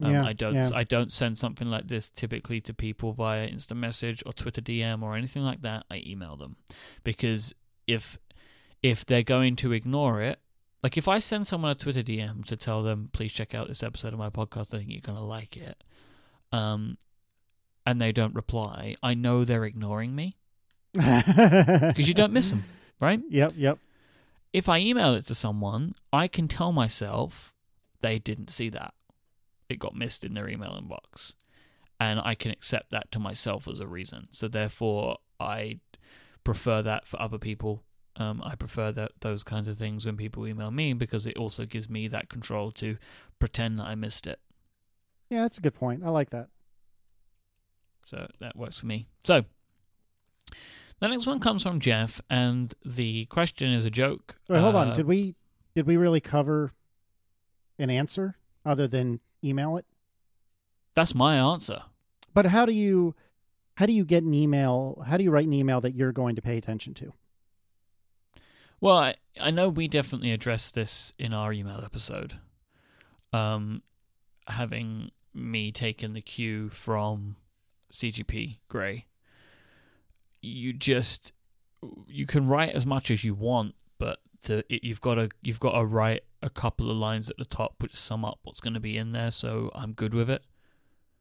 [0.00, 0.54] Um, Yeah, I don't.
[0.54, 0.70] yeah.
[0.74, 5.02] I don't send something like this typically to people via instant message or Twitter DM
[5.02, 5.84] or anything like that.
[5.90, 6.56] I email them
[7.04, 7.52] because
[7.86, 8.18] if
[8.82, 10.38] if they're going to ignore it,
[10.84, 13.82] like if I send someone a Twitter DM to tell them, please check out this
[13.82, 15.82] episode of my podcast, I think you're gonna like it,
[16.52, 16.96] um,
[17.84, 20.36] and they don't reply, I know they're ignoring me
[20.98, 22.64] because you don't miss them,
[23.00, 23.20] right?
[23.30, 23.52] Yep.
[23.56, 23.78] Yep.
[24.52, 27.54] If I email it to someone, I can tell myself
[28.00, 28.94] they didn't see that.
[29.68, 31.34] It got missed in their email inbox.
[32.00, 34.28] And I can accept that to myself as a reason.
[34.30, 35.80] So therefore, I
[36.44, 37.82] prefer that for other people.
[38.16, 41.66] Um, I prefer that those kinds of things when people email me because it also
[41.66, 42.96] gives me that control to
[43.38, 44.40] pretend that I missed it.
[45.28, 46.02] Yeah, that's a good point.
[46.04, 46.48] I like that.
[48.06, 49.08] So that works for me.
[49.24, 49.44] So
[51.00, 54.36] the next one comes from Jeff, and the question is a joke.
[54.48, 54.88] Wait, hold on.
[54.90, 55.34] Uh, Did we
[55.74, 56.72] did we really cover
[57.78, 59.86] an answer other than email it?
[60.94, 61.82] That's my answer.
[62.34, 63.14] But how do you
[63.74, 65.02] how do you get an email?
[65.06, 67.12] How do you write an email that you're going to pay attention to?
[68.80, 72.34] Well, I, I know we definitely addressed this in our email episode.
[73.32, 73.82] Um,
[74.46, 77.36] having me taken the cue from
[77.92, 79.06] CGP Grey,
[80.40, 81.32] you just
[82.06, 85.78] you can write as much as you want, but it, you've got to you've got
[85.78, 88.80] to write a couple of lines at the top which sum up what's going to
[88.80, 89.30] be in there.
[89.30, 90.42] So I'm good with it.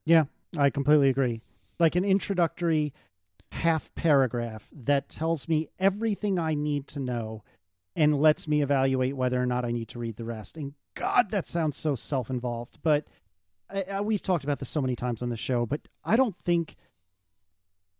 [0.06, 0.26] Yeah,
[0.58, 1.42] I completely agree.
[1.80, 2.94] Like an introductory
[3.52, 7.44] half paragraph that tells me everything I need to know
[7.96, 10.58] and lets me evaluate whether or not I need to read the rest.
[10.58, 12.80] And God, that sounds so self involved.
[12.84, 13.06] But
[13.70, 16.36] I, I, we've talked about this so many times on the show, but I don't
[16.36, 16.76] think.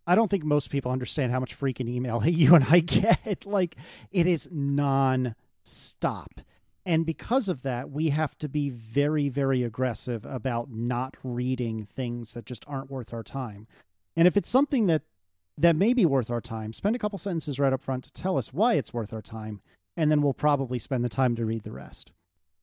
[0.08, 3.46] I don't think most people understand how much freaking email you and I get.
[3.46, 3.76] Like,
[4.12, 6.42] it is non stop.
[6.86, 12.34] And because of that, we have to be very, very aggressive about not reading things
[12.34, 13.68] that just aren't worth our time.
[14.16, 15.02] And if it's something that
[15.58, 18.38] that may be worth our time, spend a couple sentences right up front to tell
[18.38, 19.60] us why it's worth our time,
[19.98, 22.12] and then we'll probably spend the time to read the rest.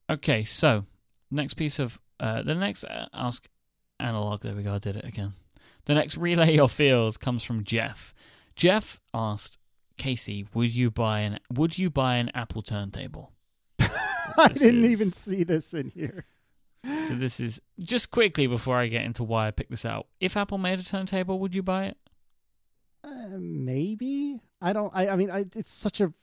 [0.09, 0.85] Okay, so
[1.29, 3.47] next piece of uh, the next uh, ask
[3.99, 4.41] analog.
[4.41, 4.75] There we go.
[4.75, 5.33] I did it again.
[5.85, 8.13] The next relay your feels comes from Jeff.
[8.55, 9.57] Jeff asked
[9.97, 13.31] Casey, "Would you buy an Would you buy an Apple turntable?"
[13.79, 16.25] I didn't is- even see this in here.
[17.07, 20.05] So this is just quickly before I get into why I picked this out.
[20.19, 21.97] If Apple made a turntable, would you buy it?
[23.03, 24.91] Uh, maybe I don't.
[24.95, 26.13] I, I mean, I, it's such a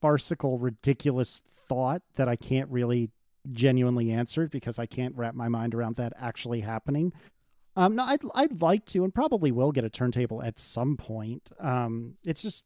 [0.00, 3.10] farcical, ridiculous thought that I can't really
[3.52, 7.12] genuinely answer it because I can't wrap my mind around that actually happening.
[7.76, 11.50] Um, no, I'd I'd like to and probably will get a turntable at some point.
[11.60, 12.64] Um, it's just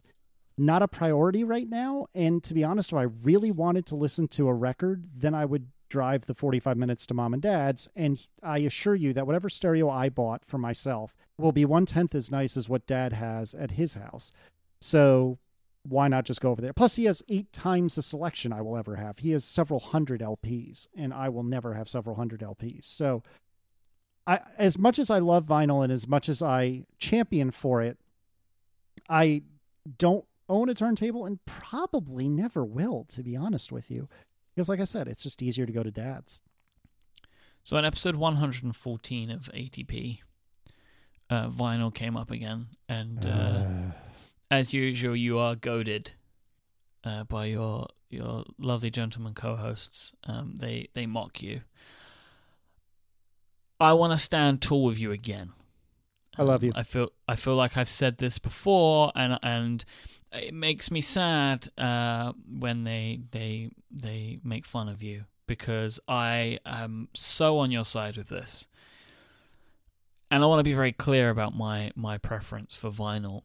[0.56, 2.06] not a priority right now.
[2.14, 5.44] And to be honest, if I really wanted to listen to a record, then I
[5.44, 7.88] would drive the 45 minutes to mom and dad's.
[7.96, 12.14] And I assure you that whatever stereo I bought for myself will be one tenth
[12.14, 14.32] as nice as what dad has at his house.
[14.80, 15.38] So
[15.82, 16.72] why not just go over there?
[16.72, 19.18] Plus, he has eight times the selection I will ever have.
[19.18, 22.84] He has several hundred LPs, and I will never have several hundred LPs.
[22.84, 23.22] So,
[24.26, 27.98] I as much as I love vinyl and as much as I champion for it,
[29.08, 29.42] I
[29.98, 34.08] don't own a turntable and probably never will, to be honest with you.
[34.54, 36.40] Because, like I said, it's just easier to go to dad's.
[37.62, 40.20] So in episode 114 of ATP,
[41.28, 43.66] uh, vinyl came up again, and uh,
[44.50, 46.12] as usual, you are goaded
[47.04, 50.12] uh, by your your lovely gentleman co-hosts.
[50.24, 51.60] Um, they they mock you.
[53.81, 55.53] I want to stand tall with you again.
[56.37, 56.72] I love Um, you.
[56.74, 59.85] I feel I feel like I've said this before, and and
[60.33, 66.59] it makes me sad uh, when they they they make fun of you because I
[66.64, 68.68] am so on your side with this,
[70.31, 73.43] and I want to be very clear about my my preference for vinyl.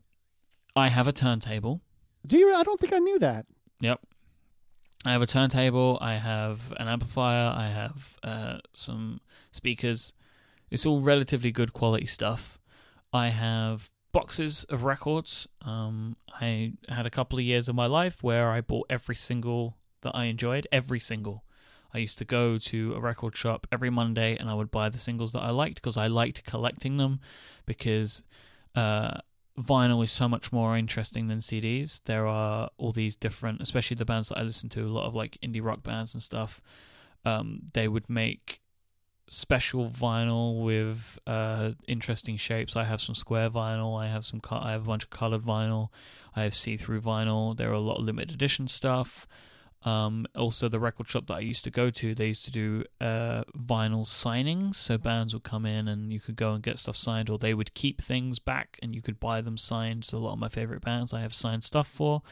[0.76, 1.82] I have a turntable.
[2.28, 2.54] Do you?
[2.54, 3.46] I don't think I knew that.
[3.82, 4.02] Yep.
[5.06, 5.98] I have a turntable.
[6.02, 7.54] I have an amplifier.
[7.56, 9.22] I have uh, some
[9.52, 10.14] speakers.
[10.76, 12.60] It's all relatively good quality stuff.
[13.14, 15.48] I have boxes of records.
[15.62, 19.78] Um, I had a couple of years of my life where I bought every single
[20.02, 21.46] that I enjoyed, every single.
[21.94, 24.98] I used to go to a record shop every Monday and I would buy the
[24.98, 27.22] singles that I liked because I liked collecting them
[27.66, 28.24] because
[28.76, 29.20] uh,
[29.58, 32.04] vinyl is so much more interesting than CDs.
[32.04, 35.16] There are all these different, especially the bands that I listen to, a lot of
[35.16, 36.60] like indie rock bands and stuff.
[37.24, 38.60] Um, they would make
[39.28, 42.76] special vinyl with uh, interesting shapes.
[42.76, 44.00] I have some square vinyl.
[44.00, 44.42] I have some.
[44.52, 45.90] I have a bunch of colored vinyl.
[46.36, 47.56] I have see-through vinyl.
[47.56, 49.28] There are a lot of limited edition stuff.
[49.86, 52.84] Um, also, the record shop that I used to go to, they used to do
[53.00, 54.76] uh, vinyl signings.
[54.76, 57.54] So bands would come in and you could go and get stuff signed, or they
[57.54, 60.04] would keep things back and you could buy them signed.
[60.04, 62.24] So a lot of my favorite bands I have signed stuff for.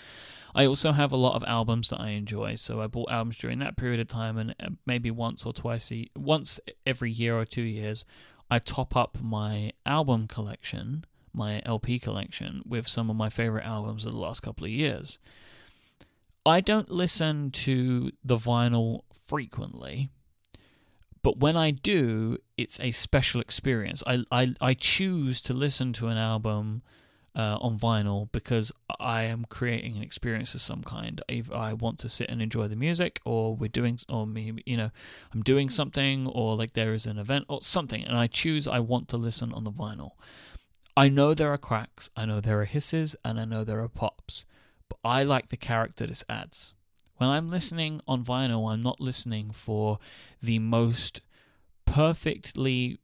[0.56, 2.56] I also have a lot of albums that I enjoy.
[2.56, 5.91] So I bought albums during that period of time, and uh, maybe once or twice,
[5.91, 8.04] a, once every year or two years,
[8.49, 14.06] I top up my album collection, my LP collection, with some of my favorite albums
[14.06, 15.20] of the last couple of years.
[16.45, 20.09] I don't listen to the vinyl frequently,
[21.21, 24.03] but when I do, it's a special experience.
[24.05, 26.81] I I, I choose to listen to an album
[27.35, 31.21] uh, on vinyl because I am creating an experience of some kind.
[31.29, 34.75] Either I want to sit and enjoy the music, or we're doing, or maybe you
[34.75, 34.91] know,
[35.33, 38.79] I'm doing something, or like there is an event or something, and I choose I
[38.79, 40.11] want to listen on the vinyl.
[40.95, 43.87] I know there are cracks, I know there are hisses, and I know there are
[43.87, 44.45] pops
[44.93, 46.73] but I like the character this adds.
[47.17, 49.99] When I'm listening on vinyl, I'm not listening for
[50.41, 51.21] the most
[51.85, 52.99] perfectly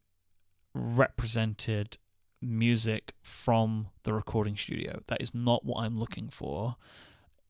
[0.73, 1.97] represented
[2.41, 5.01] music from the recording studio.
[5.07, 6.75] That is not what I'm looking for.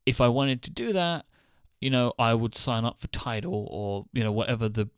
[0.06, 1.26] If I wanted to do that,
[1.80, 4.88] you know, I would sign up for Tidal or you know whatever the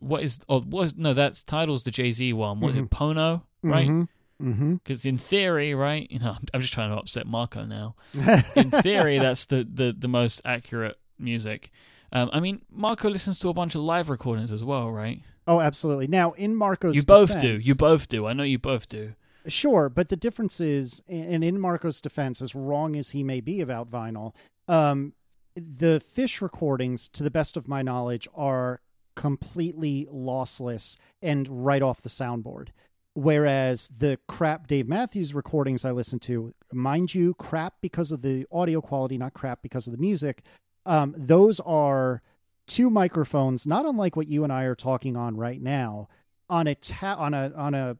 [0.00, 2.60] what is or what is no that's Tidal's the Jay Z one.
[2.60, 2.80] What mm-hmm.
[2.80, 3.88] is it, Pono, right?
[3.88, 4.02] Mm-hmm.
[4.38, 5.08] Because mm-hmm.
[5.08, 7.94] in theory, right, you know, I'm just trying to upset Marco now.
[8.56, 11.70] in theory, that's the, the, the most accurate music.
[12.12, 15.20] Um, I mean, Marco listens to a bunch of live recordings as well, right?
[15.46, 16.06] Oh, absolutely.
[16.06, 17.58] Now, in Marco's you defense, both do.
[17.58, 18.26] You both do.
[18.26, 19.12] I know you both do.
[19.46, 23.60] Sure, but the difference is, and in Marco's defense, as wrong as he may be
[23.60, 24.32] about vinyl,
[24.68, 25.12] um,
[25.54, 28.80] the Phish recordings, to the best of my knowledge, are
[29.14, 32.68] completely lossless and right off the soundboard.
[33.14, 38.44] Whereas the crap Dave Matthews recordings I listen to, mind you, crap because of the
[38.50, 40.42] audio quality, not crap because of the music.
[40.84, 42.22] Um, those are
[42.66, 46.08] two microphones, not unlike what you and I are talking on right now,
[46.50, 47.96] on a ta- on a on a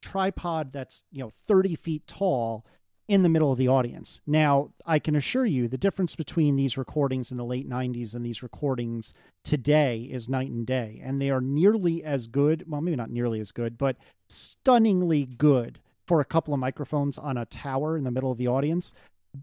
[0.00, 2.64] tripod that's you know 30 feet tall
[3.10, 4.20] in the middle of the audience.
[4.24, 8.24] Now, I can assure you the difference between these recordings in the late 90s and
[8.24, 11.00] these recordings today is night and day.
[11.02, 13.96] And they are nearly as good, well, maybe not nearly as good, but
[14.28, 18.46] stunningly good for a couple of microphones on a tower in the middle of the
[18.46, 18.94] audience.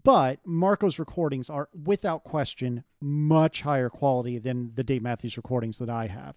[0.02, 5.90] But Marco's recordings are, without question, much higher quality than the Dave Matthews recordings that
[5.90, 6.36] I have.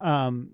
[0.00, 0.52] Um,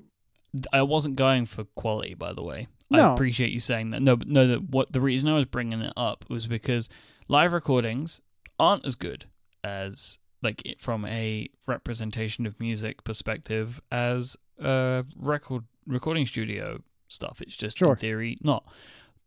[0.72, 2.66] I wasn't going for quality, by the way.
[2.90, 3.10] No.
[3.10, 4.02] I appreciate you saying that.
[4.02, 4.46] No, but no.
[4.46, 6.88] That what the reason I was bringing it up was because
[7.28, 8.20] live recordings
[8.58, 9.26] aren't as good
[9.64, 17.40] as like from a representation of music perspective as a record recording studio stuff.
[17.40, 17.90] It's just sure.
[17.90, 18.64] in theory not.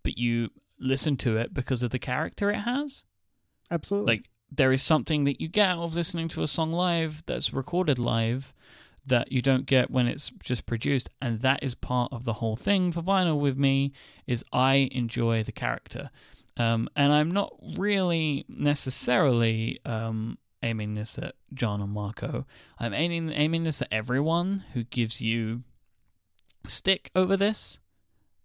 [0.03, 0.49] But you
[0.79, 3.03] listen to it because of the character it has.
[3.69, 4.13] Absolutely.
[4.13, 7.53] Like there is something that you get out of listening to a song live that's
[7.53, 8.53] recorded live
[9.07, 11.09] that you don't get when it's just produced.
[11.21, 13.91] And that is part of the whole thing for vinyl with me
[14.27, 16.09] is i enjoy the character.
[16.57, 22.45] Um, and i'm not really necessarily um, aiming this at john and marco.
[22.79, 25.63] I'm aiming, aiming this at everyone who gives you
[26.67, 27.79] stick over this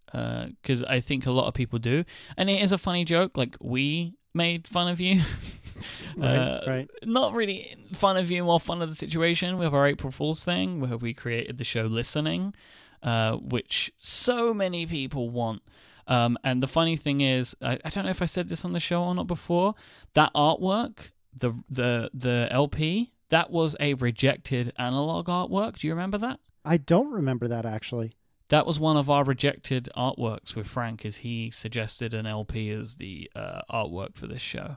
[0.07, 2.05] because uh, i think a lot of people do.
[2.37, 5.21] And it is a funny joke like we made fun of you
[6.17, 6.91] right, uh, right.
[7.03, 10.45] Not really fun of you, more fun of the situation We have our April Fool's
[10.45, 12.55] thing, where we created the show Listening,
[13.03, 15.63] uh, which so many people want.
[16.07, 18.73] Um, and the funny thing is, I, I, don't know if I said this on
[18.73, 19.75] the show or not before.
[20.13, 25.79] That artwork, the the the LP, that was a rejected analog artwork.
[25.79, 26.41] Do you remember that?
[26.65, 28.13] I don't remember that actually.
[28.49, 32.97] That was one of our rejected artworks with Frank, as he suggested an LP as
[32.97, 34.77] the uh, artwork for this show.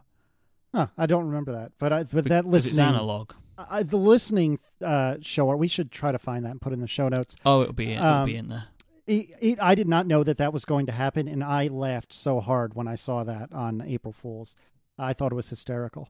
[0.77, 3.31] Huh, I don't remember that, but I, but that listening it's analog.
[3.57, 5.55] I, the listening uh, show.
[5.55, 7.35] We should try to find that and put in the show notes.
[7.43, 8.65] Oh, it'll be it'll um, be in there.
[9.07, 12.13] It, it, I did not know that that was going to happen, and I laughed
[12.13, 14.55] so hard when I saw that on April Fools.
[14.99, 16.09] I thought it was hysterical.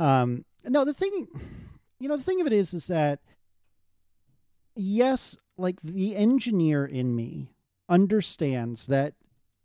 [0.00, 1.28] Um, no, the thing,
[2.00, 3.20] you know, the thing of it is, is that
[4.74, 7.52] yes, like the engineer in me
[7.88, 9.14] understands that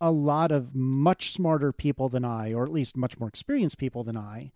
[0.04, 4.04] a lot of much smarter people than I, or at least much more experienced people
[4.04, 4.52] than I,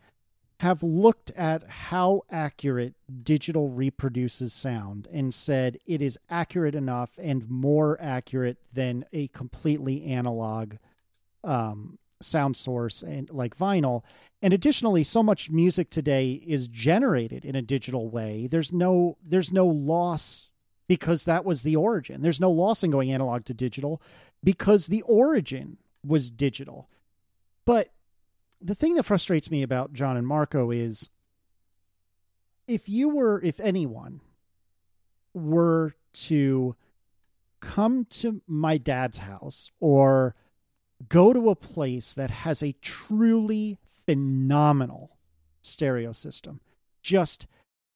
[0.60, 7.50] have looked at how accurate digital reproduces sound and said it is accurate enough and
[7.50, 10.74] more accurate than a completely analog
[11.46, 14.04] um, sound source and like vinyl.
[14.42, 18.48] And additionally, so much music today is generated in a digital way.
[18.52, 20.52] There's no there's no loss
[20.90, 22.22] because that was the origin.
[22.22, 24.02] There's no loss in going analog to digital
[24.48, 25.76] because the origin
[26.06, 26.88] was digital.
[27.66, 27.90] But
[28.62, 31.10] the thing that frustrates me about John and Marco is
[32.66, 34.22] if you were, if anyone
[35.34, 36.78] were to
[37.60, 40.34] come to my dad's house or
[41.10, 45.18] go to a place that has a truly phenomenal
[45.60, 46.62] stereo system,
[47.02, 47.48] just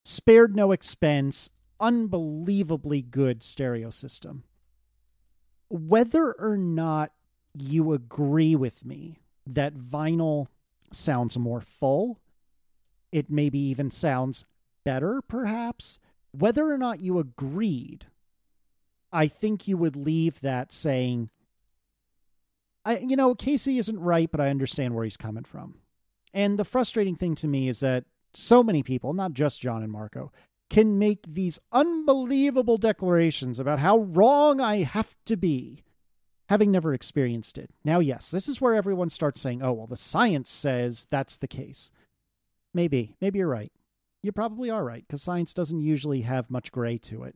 [0.03, 1.49] spared no expense,
[1.79, 4.43] unbelievably good stereo system.
[5.71, 7.13] Whether or not
[7.57, 10.47] you agree with me that vinyl
[10.91, 12.19] sounds more full.
[13.11, 14.45] It maybe even sounds
[14.83, 15.97] better, perhaps.
[16.31, 18.07] Whether or not you agreed,
[19.11, 21.29] I think you would leave that saying,
[22.83, 25.75] I, you know, Casey isn't right, but I understand where he's coming from.
[26.33, 29.91] And the frustrating thing to me is that so many people, not just John and
[29.91, 30.31] Marco,
[30.71, 35.83] can make these unbelievable declarations about how wrong I have to be
[36.47, 37.69] having never experienced it.
[37.83, 41.47] Now, yes, this is where everyone starts saying, oh, well, the science says that's the
[41.47, 41.91] case.
[42.73, 43.17] Maybe.
[43.19, 43.71] Maybe you're right.
[44.23, 47.35] You probably are right, because science doesn't usually have much gray to it.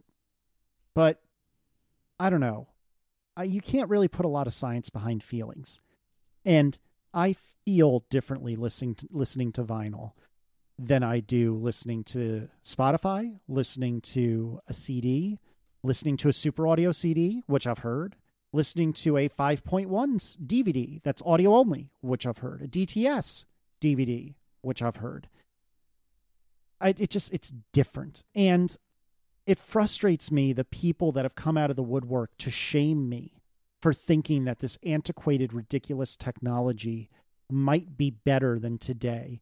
[0.94, 1.22] But
[2.18, 2.70] I don't know.
[3.36, 5.82] I, you can't really put a lot of science behind feelings.
[6.46, 6.80] And
[7.14, 10.14] I feel differently listening to, listening to vinyl
[10.78, 15.40] than I do listening to Spotify, listening to a CD,
[15.84, 18.16] listening to a super audio CD, which I've heard,
[18.52, 19.88] listening to a 5.1
[20.46, 23.46] DVD that's audio only, which I've heard, a DTS
[23.82, 25.30] DVD, which I've heard.
[26.82, 28.24] I, it just, it's different.
[28.34, 28.76] And
[29.46, 33.42] it frustrates me the people that have come out of the woodwork to shame me
[33.80, 37.10] for thinking that this antiquated, ridiculous technology
[37.50, 39.40] might be better than today,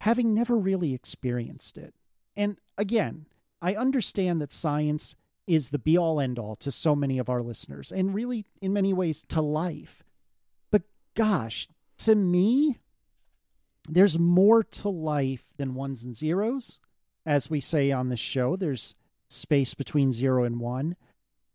[0.00, 1.94] having never really experienced it.
[2.36, 3.26] And again,
[3.60, 5.14] I understand that science
[5.46, 8.72] is the be all end all to so many of our listeners and really, in
[8.72, 10.04] many ways, to life.
[10.70, 10.82] But
[11.14, 12.78] gosh, to me,
[13.88, 16.78] there's more to life than ones and zeros.
[17.26, 18.94] As we say on this show, there's
[19.28, 20.96] space between zero and one.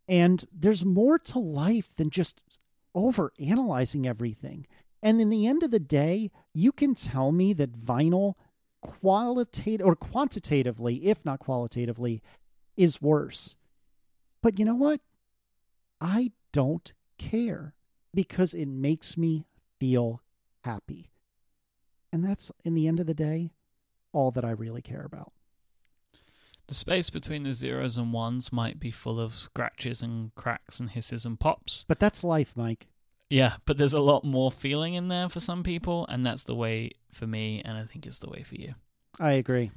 [0.07, 2.59] And there's more to life than just
[2.93, 4.67] over analyzing everything.
[5.05, 8.33] And in the end of the day, you can tell me that vinyl
[8.81, 12.23] qualitative or quantitatively, if not qualitatively,
[12.75, 13.53] is worse.
[14.41, 15.01] But you know what?
[16.01, 17.75] I don't care
[18.15, 19.45] because it makes me
[19.79, 20.23] feel
[20.63, 21.11] happy.
[22.11, 23.51] And that's, in the end of the day,
[24.11, 25.33] all that I really care about.
[26.65, 30.89] The space between the zeros and ones might be full of scratches and cracks and
[30.89, 31.85] hisses and pops.
[31.87, 32.87] But that's life, Mike.
[33.35, 36.55] Yeah, but there's a lot more feeling in there for some people, and that's the
[36.55, 38.75] way for me, and I think it's the way for you.
[39.19, 39.71] I agree.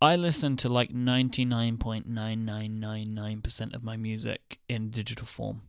[0.00, 5.62] I listen to like 99.9999% of my music in digital form,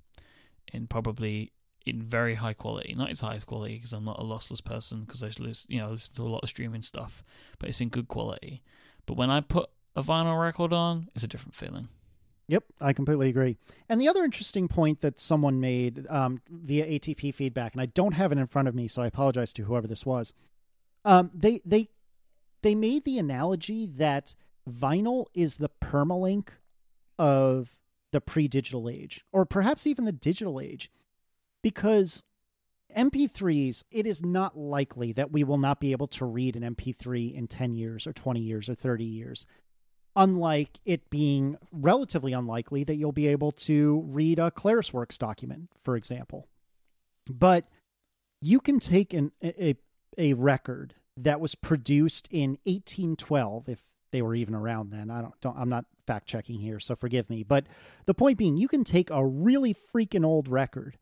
[0.72, 1.52] in probably
[1.88, 2.94] in very high quality.
[2.96, 5.90] Not its highest quality because I'm not a lossless person because I listen, you know,
[5.90, 7.24] listen to a lot of streaming stuff,
[7.58, 8.62] but it's in good quality.
[9.08, 11.88] But when I put a vinyl record on, it's a different feeling.
[12.48, 13.58] Yep, I completely agree.
[13.88, 18.14] And the other interesting point that someone made um, via ATP feedback, and I don't
[18.14, 20.34] have it in front of me, so I apologize to whoever this was.
[21.06, 21.90] Um, they they
[22.62, 24.36] they made the analogy that
[24.70, 26.50] vinyl is the permalink
[27.20, 27.82] of
[28.12, 30.90] the pre-digital age or perhaps even the digital age
[31.62, 32.24] because
[32.96, 37.34] MP3s it is not likely that we will not be able to read an MP3
[37.34, 39.46] in 10 years or 20 years or 30 years
[40.16, 45.96] unlike it being relatively unlikely that you'll be able to read a ClarisWorks document for
[45.96, 46.48] example.
[47.30, 47.66] But
[48.42, 49.76] you can take an, a
[50.18, 53.80] a record that was produced in 1812 if
[54.12, 55.10] they were even around then.
[55.10, 57.44] I don't, don't i'm not fact checking here so forgive me.
[57.44, 57.66] But
[58.06, 60.98] the point being you can take a really freaking old record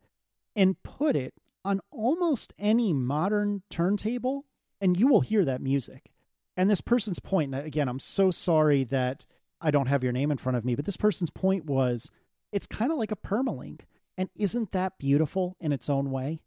[0.54, 1.34] and put it
[1.64, 4.46] on almost any modern turntable
[4.80, 6.11] and you will hear that music
[6.56, 9.24] and this person's point again i'm so sorry that
[9.60, 12.10] i don't have your name in front of me but this person's point was
[12.52, 13.82] it's kind of like a permalink
[14.18, 16.40] and isn't that beautiful in its own way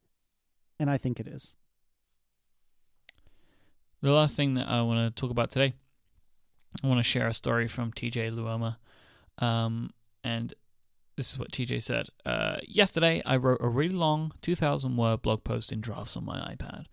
[0.79, 1.55] and i think it is
[4.05, 5.73] the last thing that I want to talk about today,
[6.83, 8.77] I want to share a story from TJ Luoma.
[9.43, 9.91] Um,
[10.23, 10.53] and
[11.17, 12.09] this is what TJ said.
[12.25, 16.37] Uh, yesterday, I wrote a really long 2,000 word blog post in drafts on my
[16.37, 16.85] iPad.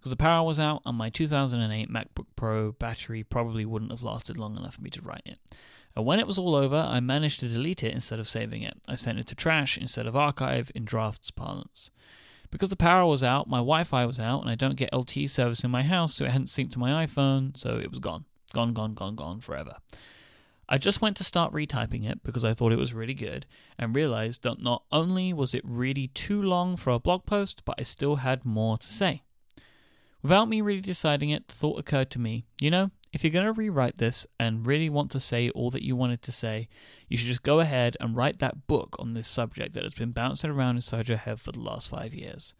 [0.00, 4.38] Because the power was out, and my 2008 MacBook Pro battery probably wouldn't have lasted
[4.38, 5.38] long enough for me to write it.
[5.94, 8.78] And when it was all over, I managed to delete it instead of saving it.
[8.88, 11.90] I sent it to trash instead of archive in drafts parlance.
[12.50, 15.28] Because the power was out, my Wi Fi was out, and I don't get LTE
[15.28, 18.24] service in my house, so it hadn't synced to my iPhone, so it was gone.
[18.54, 19.76] Gone, gone, gone, gone forever.
[20.66, 23.44] I just went to start retyping it because I thought it was really good
[23.78, 27.74] and realized that not only was it really too long for a blog post, but
[27.78, 29.24] I still had more to say.
[30.22, 33.46] Without me really deciding it, the thought occurred to me you know, if you're going
[33.46, 36.68] to rewrite this and really want to say all that you wanted to say,
[37.08, 40.12] you should just go ahead and write that book on this subject that has been
[40.12, 42.54] bouncing around inside your head for the last five years.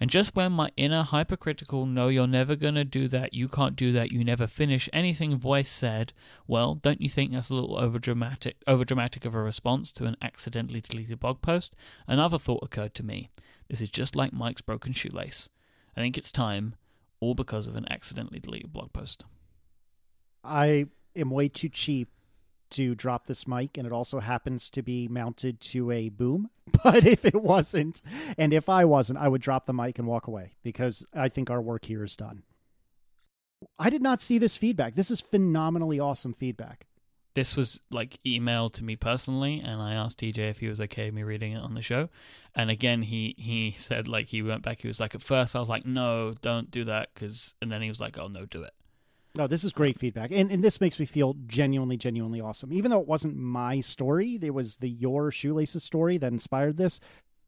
[0.00, 3.76] And just when my inner hypercritical, no, you're never going to do that, you can't
[3.76, 6.14] do that, you never finish anything voice said,
[6.46, 10.80] well, don't you think that's a little overdramatic, overdramatic of a response to an accidentally
[10.80, 11.76] deleted blog post?
[12.08, 13.28] Another thought occurred to me.
[13.68, 15.50] This is just like Mike's broken shoelace.
[15.96, 16.74] I think it's time,
[17.20, 19.24] all because of an accidentally deleted blog post.
[20.42, 22.08] I am way too cheap
[22.70, 26.50] to drop this mic, and it also happens to be mounted to a boom.
[26.84, 28.00] But if it wasn't,
[28.38, 31.50] and if I wasn't, I would drop the mic and walk away because I think
[31.50, 32.44] our work here is done.
[33.78, 34.94] I did not see this feedback.
[34.94, 36.86] This is phenomenally awesome feedback.
[37.34, 41.06] This was like emailed to me personally, and I asked TJ if he was okay
[41.06, 42.08] with me reading it on the show.
[42.54, 44.80] And again, he he said like he went back.
[44.80, 47.82] He was like, at first I was like, no, don't do that, because, and then
[47.82, 48.72] he was like, oh no, do it.
[49.36, 52.72] No, this is great feedback, and and this makes me feel genuinely, genuinely awesome.
[52.72, 56.98] Even though it wasn't my story, there was the your shoelaces story that inspired this.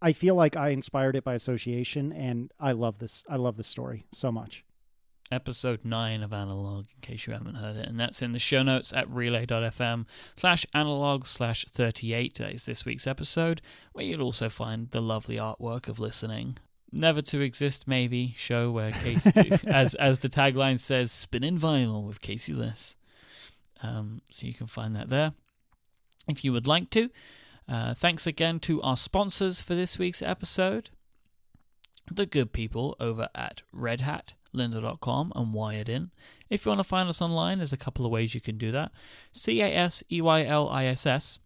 [0.00, 3.24] I feel like I inspired it by association, and I love this.
[3.28, 4.64] I love this story so much.
[5.32, 8.62] Episode 9 of Analog, in case you haven't heard it, and that's in the show
[8.62, 10.04] notes at relay.fm
[10.36, 12.34] slash analog slash 38.
[12.36, 13.62] That is this week's episode,
[13.92, 16.58] where you'll also find the lovely artwork of listening
[16.92, 19.32] never to exist maybe show where Casey,
[19.66, 22.96] as as the tagline says, spinning vinyl with Casey Liss.
[23.82, 25.32] Um, so you can find that there
[26.28, 27.10] if you would like to.
[27.68, 30.90] Uh, thanks again to our sponsors for this week's episode,
[32.10, 34.34] the good people over at Red Hat.
[34.54, 36.10] Lynda.com and Wired In.
[36.50, 38.70] If you want to find us online, there's a couple of ways you can do
[38.72, 38.92] that.
[39.32, 41.38] C A S E Y L I S S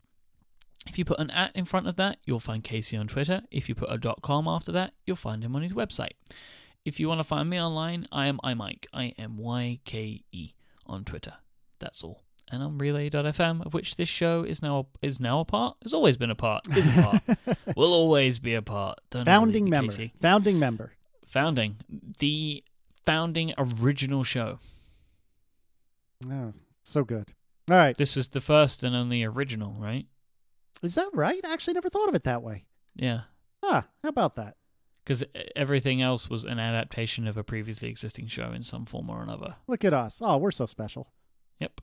[0.89, 3.43] if you put an at in front of that, you'll find Casey on Twitter.
[3.51, 6.13] If you put a dot .com after that, you'll find him on his website.
[6.85, 10.53] If you want to find me online, I am iMyke, I M Y K E
[10.87, 11.35] on Twitter.
[11.79, 12.23] That's all.
[12.51, 15.77] And on relay.fm, of which this show is now is now a part.
[15.83, 16.69] Has always been a part.
[16.77, 17.59] Is a part.
[17.77, 19.01] Will always be a part.
[19.11, 19.91] Don't founding member.
[19.91, 20.13] Casey.
[20.21, 20.93] Founding member.
[21.27, 21.77] Founding.
[22.21, 22.63] The
[23.07, 24.59] founding original show.
[26.29, 26.53] Oh,
[26.83, 27.33] so good.
[27.71, 27.97] All right.
[27.97, 30.07] This was the first and only original, right?
[30.83, 31.41] Is that right?
[31.45, 32.65] I actually never thought of it that way.
[32.95, 33.23] Yeah.
[33.63, 34.57] Ah, how about that?
[35.05, 39.23] Because everything else was an adaptation of a previously existing show in some form or
[39.23, 39.57] another.
[39.69, 40.21] Look at us.
[40.23, 41.13] Oh, we're so special.
[41.61, 41.81] Yep.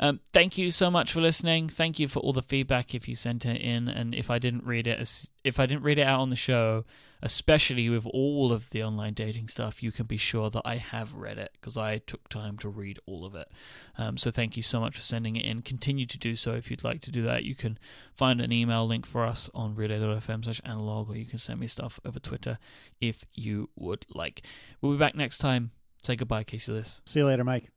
[0.00, 1.68] Um, thank you so much for listening.
[1.68, 4.64] Thank you for all the feedback if you sent it in, and if I didn't
[4.64, 6.84] read it, if I didn't read it out on the show,
[7.22, 11.14] especially with all of the online dating stuff, you can be sure that I have
[11.14, 13.48] read it because I took time to read all of it.
[13.96, 15.62] Um, so thank you so much for sending it in.
[15.62, 17.44] Continue to do so if you'd like to do that.
[17.44, 17.78] You can
[18.14, 21.66] find an email link for us on relay.fm slash analog, or you can send me
[21.66, 22.58] stuff over Twitter
[23.00, 24.42] if you would like.
[24.80, 25.72] We'll be back next time.
[26.04, 27.02] Say goodbye, Casey Liss.
[27.04, 27.70] See you later, Mike.